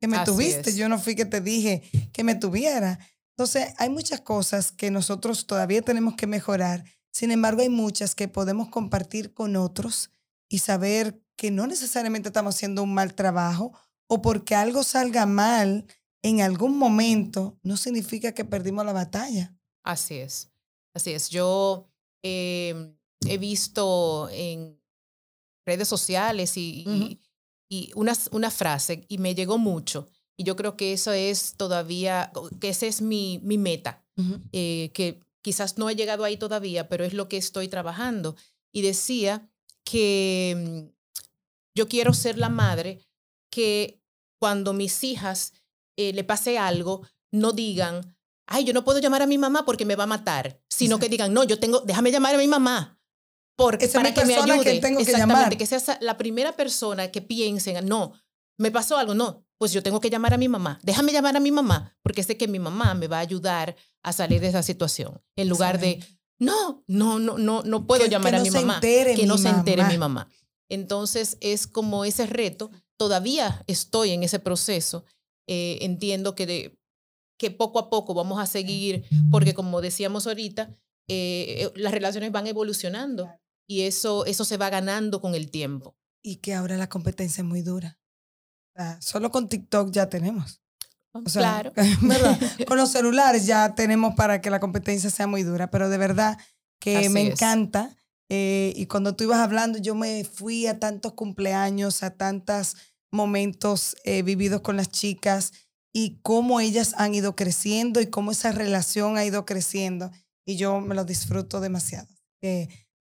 que 0.00 0.08
me 0.08 0.18
tuviste. 0.24 0.74
Yo 0.74 0.88
no 0.88 0.98
fui 0.98 1.14
que 1.14 1.24
te 1.24 1.40
dije 1.40 1.82
que 2.12 2.24
me 2.24 2.34
tuviera. 2.34 2.98
Entonces, 3.36 3.74
hay 3.78 3.88
muchas 3.88 4.20
cosas 4.20 4.72
que 4.72 4.90
nosotros 4.90 5.46
todavía 5.46 5.82
tenemos 5.82 6.14
que 6.14 6.26
mejorar. 6.26 6.84
Sin 7.12 7.30
embargo, 7.30 7.62
hay 7.62 7.68
muchas 7.68 8.14
que 8.14 8.28
podemos 8.28 8.68
compartir 8.68 9.32
con 9.32 9.56
otros 9.56 10.10
y 10.48 10.58
saber 10.58 11.22
que 11.36 11.50
no 11.50 11.66
necesariamente 11.66 12.28
estamos 12.28 12.54
haciendo 12.54 12.82
un 12.82 12.92
mal 12.92 13.14
trabajo 13.14 13.72
o 14.08 14.20
porque 14.20 14.54
algo 14.54 14.82
salga 14.82 15.24
mal 15.24 15.86
en 16.22 16.40
algún 16.42 16.76
momento, 16.76 17.58
no 17.62 17.76
significa 17.76 18.32
que 18.32 18.44
perdimos 18.44 18.84
la 18.84 18.92
batalla. 18.92 19.56
Así 19.82 20.16
es, 20.16 20.50
así 20.94 21.12
es. 21.12 21.30
Yo 21.30 21.88
em, 22.22 22.94
he 23.26 23.38
visto 23.38 24.28
en 24.30 24.79
redes 25.70 25.88
sociales 25.88 26.56
y, 26.56 27.18
y 27.68 27.90
una, 27.94 28.14
una, 28.32 28.50
frase 28.50 29.04
y 29.08 29.18
me 29.18 29.34
llegó 29.34 29.56
mucho 29.58 30.08
y 30.40 30.44
yo 30.44 30.56
creo 30.56 30.74
que 30.74 30.94
eso 30.94 31.12
es 31.12 31.54
todavía, 31.58 32.32
que 32.60 32.70
esa 32.70 32.86
es 32.86 33.02
mi, 33.02 33.40
mi 33.42 33.58
meta, 33.58 34.02
eh, 34.52 34.90
que 34.94 35.20
quizás 35.42 35.76
no 35.76 35.90
he 35.90 35.96
llegado 35.96 36.24
ahí 36.24 36.38
todavía, 36.38 36.88
pero 36.88 37.04
es 37.04 37.12
lo 37.12 37.28
que 37.28 37.36
estoy 37.36 37.68
trabajando. 37.68 38.36
Y 38.72 38.80
decía 38.80 39.50
que 39.84 40.56
mm, 40.56 40.96
yo 41.74 41.88
quiero 41.88 42.14
ser 42.14 42.38
la 42.38 42.48
madre 42.48 43.06
que 43.50 44.00
cuando 44.38 44.72
mis 44.72 45.04
hijas 45.04 45.52
eh, 45.98 46.14
le 46.14 46.24
pase 46.24 46.56
algo, 46.56 47.06
no 47.30 47.52
digan, 47.52 48.16
ay, 48.46 48.64
yo 48.64 48.72
no 48.72 48.82
puedo 48.82 48.98
llamar 48.98 49.20
a 49.20 49.26
mi 49.26 49.36
mamá 49.36 49.66
porque 49.66 49.84
me 49.84 49.96
va 49.96 50.04
a 50.04 50.14
matar, 50.14 50.62
sino 50.68 50.98
que 50.98 51.10
digan, 51.10 51.34
no, 51.34 51.44
yo 51.44 51.58
tengo, 51.58 51.80
déjame 51.80 52.12
llamar 52.12 52.34
a 52.34 52.38
mi 52.38 52.48
mamá. 52.48 52.98
Porque, 53.60 53.88
para 53.88 54.14
que 54.14 54.24
me 54.24 54.34
ayude. 54.34 54.64
Que 54.64 54.80
tengo 54.80 55.04
que, 55.04 55.12
llamar. 55.12 55.56
que 55.56 55.66
sea 55.66 55.98
la 56.00 56.16
primera 56.16 56.56
persona 56.56 57.10
que 57.10 57.20
piensen, 57.20 57.86
no, 57.86 58.14
me 58.56 58.70
pasó 58.70 58.96
algo, 58.96 59.14
no, 59.14 59.44
pues 59.58 59.72
yo 59.72 59.82
tengo 59.82 60.00
que 60.00 60.08
llamar 60.08 60.32
a 60.32 60.38
mi 60.38 60.48
mamá. 60.48 60.80
Déjame 60.82 61.12
llamar 61.12 61.36
a 61.36 61.40
mi 61.40 61.50
mamá, 61.50 61.94
porque 62.02 62.22
sé 62.22 62.38
que 62.38 62.48
mi 62.48 62.58
mamá 62.58 62.94
me 62.94 63.06
va 63.06 63.18
a 63.18 63.20
ayudar 63.20 63.76
a 64.02 64.12
salir 64.14 64.40
de 64.40 64.48
esa 64.48 64.62
situación. 64.62 65.20
En 65.36 65.50
lugar 65.50 65.78
de, 65.78 66.02
no, 66.38 66.82
no, 66.86 67.18
no, 67.18 67.36
no, 67.36 67.62
no 67.62 67.86
puedo 67.86 68.06
llamar 68.06 68.36
a 68.36 68.40
mi 68.40 68.50
mamá. 68.50 68.80
que 68.80 69.26
no 69.26 69.36
se 69.36 69.50
entere 69.50 69.84
mi 69.84 69.98
mamá. 69.98 70.28
Entonces 70.70 71.36
es 71.40 71.66
como 71.66 72.04
ese 72.06 72.26
reto. 72.26 72.70
Todavía 72.96 73.62
estoy 73.66 74.12
en 74.12 74.22
ese 74.22 74.38
proceso. 74.38 75.04
Eh, 75.46 75.78
entiendo 75.82 76.34
que, 76.34 76.78
que 77.38 77.50
poco 77.50 77.78
a 77.78 77.90
poco 77.90 78.14
vamos 78.14 78.40
a 78.40 78.46
seguir, 78.46 79.04
porque 79.30 79.52
como 79.52 79.80
decíamos 79.80 80.26
ahorita, 80.26 80.70
eh, 81.08 81.64
eh, 81.64 81.72
las 81.74 81.92
relaciones 81.92 82.30
van 82.30 82.46
evolucionando 82.46 83.28
y 83.70 83.82
eso, 83.82 84.24
eso 84.26 84.44
se 84.44 84.56
va 84.56 84.70
ganando 84.70 85.20
con 85.20 85.34
el 85.34 85.50
tiempo. 85.50 85.96
Y 86.22 86.36
que 86.36 86.54
ahora 86.54 86.76
la 86.76 86.88
competencia 86.88 87.42
es 87.42 87.46
muy 87.46 87.62
dura 87.62 88.00
solo 89.00 89.30
con 89.30 89.48
TikTok 89.48 89.90
ya 89.90 90.08
tenemos. 90.08 90.60
Oh, 91.12 91.22
claro. 91.22 91.72
Con 92.66 92.76
los 92.76 92.90
celulares 92.90 93.46
ya 93.46 93.74
tenemos 93.74 94.14
para 94.14 94.40
que 94.40 94.50
la 94.50 94.60
competencia 94.60 95.10
sea 95.10 95.26
muy 95.26 95.42
dura, 95.42 95.70
pero 95.70 95.88
de 95.88 95.98
verdad 95.98 96.38
que 96.80 97.08
me 97.10 97.22
encanta. 97.22 97.96
Eh, 98.28 98.72
y 98.76 98.86
cuando 98.86 99.16
tú 99.16 99.24
ibas 99.24 99.40
hablando, 99.40 99.78
yo 99.78 99.94
me 99.94 100.24
fui 100.24 100.66
a 100.66 100.78
tantos 100.78 101.14
cumpleaños, 101.14 102.04
a 102.04 102.10
tantos 102.10 102.76
momentos 103.10 103.96
eh, 104.04 104.22
vividos 104.22 104.60
con 104.60 104.76
las 104.76 104.88
chicas 104.88 105.52
y 105.92 106.20
cómo 106.22 106.60
ellas 106.60 106.94
han 106.96 107.12
ido 107.12 107.34
creciendo 107.34 108.00
y 108.00 108.06
cómo 108.06 108.30
esa 108.30 108.52
relación 108.52 109.16
ha 109.16 109.24
ido 109.24 109.44
creciendo. 109.44 110.12
Y 110.46 110.56
yo 110.56 110.80
me 110.80 110.94
lo 110.94 111.04
disfruto 111.04 111.60
demasiado. 111.60 112.08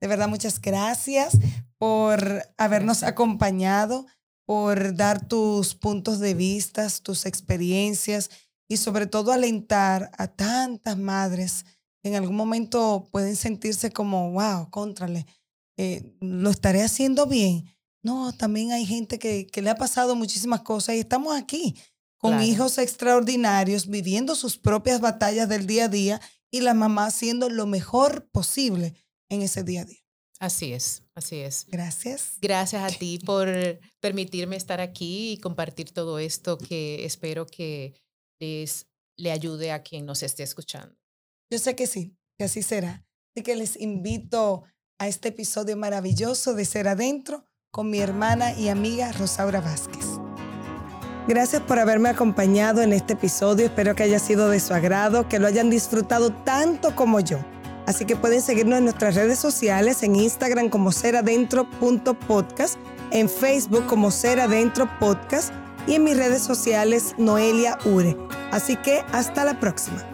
De 0.01 0.07
verdad, 0.07 0.27
muchas 0.27 0.62
gracias 0.62 1.38
por 1.77 2.43
habernos 2.57 3.03
acompañado 3.03 4.05
por 4.45 4.95
dar 4.95 5.27
tus 5.27 5.75
puntos 5.75 6.19
de 6.19 6.33
vista, 6.33 6.88
tus 7.03 7.27
experiencias 7.27 8.31
y 8.67 8.77
sobre 8.77 9.05
todo 9.05 9.31
alentar 9.31 10.09
a 10.17 10.27
tantas 10.27 10.97
madres 10.97 11.65
que 12.01 12.09
en 12.09 12.15
algún 12.15 12.35
momento 12.35 13.07
pueden 13.12 13.35
sentirse 13.35 13.91
como, 13.91 14.31
wow, 14.31 14.69
contrale, 14.71 15.27
eh, 15.77 16.15
lo 16.19 16.49
estaré 16.49 16.81
haciendo 16.81 17.27
bien. 17.27 17.65
No, 18.01 18.31
también 18.33 18.71
hay 18.71 18.85
gente 18.85 19.19
que, 19.19 19.45
que, 19.45 19.62
le 19.62 19.69
ha 19.69 19.75
pasado 19.75 20.15
muchísimas 20.15 20.62
cosas 20.62 20.95
y 20.95 20.99
estamos 20.99 21.35
aquí 21.35 21.75
con 22.17 22.41
hijos 22.41 22.77
extraordinarios, 22.77 23.88
viviendo 23.88 24.35
sus 24.35 24.57
propias 24.57 24.99
batallas 24.99 25.47
del 25.47 25.67
día 25.67 25.85
a 25.85 25.89
día 25.89 26.21
y 26.49 26.62
la 26.62 26.73
mamá 26.73 27.05
haciendo 27.05 27.49
lo 27.49 27.67
mejor 27.67 28.27
posible 28.31 28.95
en 29.30 29.42
ese 29.42 29.63
día 29.63 29.82
a 29.82 29.86
día. 29.86 30.00
Así 30.39 30.72
es, 30.72 31.04
así 31.15 31.38
es. 31.39 31.65
Gracias. 31.70 32.38
Gracias 32.42 32.82
a 32.82 32.88
ti 33.00 33.20
por 33.20 33.48
permitirme 34.00 34.56
estar 34.56 34.82
aquí 34.82 35.34
y 35.34 35.38
compartir 35.38 35.92
todo 35.92 36.20
esto 36.20 36.58
que 36.58 37.06
espero 37.06 37.46
que 37.46 37.94
les 38.39 38.88
le 39.18 39.32
ayude 39.32 39.72
a 39.72 39.84
quien 39.84 40.06
nos 40.06 40.24
esté 40.24 40.44
escuchando. 40.44 40.96
Yo 41.52 41.60
sé 41.60 41.76
que 41.76 41.88
sí, 41.88 42.15
que 42.38 42.46
así 42.46 42.63
será. 42.63 43.06
Así 43.36 43.44
que 43.44 43.56
les 43.56 43.80
invito 43.80 44.63
a 44.98 45.08
este 45.08 45.30
episodio 45.30 45.76
maravilloso 45.78 46.54
de 46.54 46.65
Ser 46.65 46.88
Adentro 46.88 47.46
con 47.72 47.89
mi 47.89 48.00
hermana 48.00 48.58
y 48.58 48.70
amiga 48.70 49.12
Rosaura 49.12 49.62
Vázquez. 49.62 50.06
Gracias 51.28 51.62
por 51.62 51.78
haberme 51.78 52.10
acompañado 52.10 52.82
en 52.82 52.94
este 52.94 53.13
episodio. 53.13 53.65
Espero 53.65 53.94
que 53.94 54.04
haya 54.04 54.20
sido 54.20 54.50
de 54.50 54.60
su 54.60 54.74
agrado, 54.74 55.28
que 55.28 55.38
lo 55.38 55.48
hayan 55.48 55.70
disfrutado 55.70 56.34
tanto 56.44 56.96
como 56.96 57.20
yo. 57.20 57.39
Así 57.89 58.06
que 58.06 58.15
pueden 58.15 58.43
seguirnos 58.43 58.78
en 58.78 58.84
nuestras 58.84 59.15
redes 59.15 59.39
sociales, 59.39 60.04
en 60.04 60.15
Instagram 60.15 60.69
como 60.69 60.91
seradentro.podcast, 60.91 62.75
en 63.10 63.28
Facebook 63.28 63.88
como 63.88 64.12
Ser 64.12 64.39
Adentro 64.39 64.88
Podcast 64.99 65.52
y 65.88 65.95
en 65.95 66.04
mis 66.04 66.15
redes 66.15 66.43
sociales 66.43 67.15
Noelia 67.17 67.80
Ure. 67.86 68.15
Así 68.52 68.75
que 68.75 69.04
hasta 69.12 69.43
la 69.43 69.60
próxima. 69.60 70.06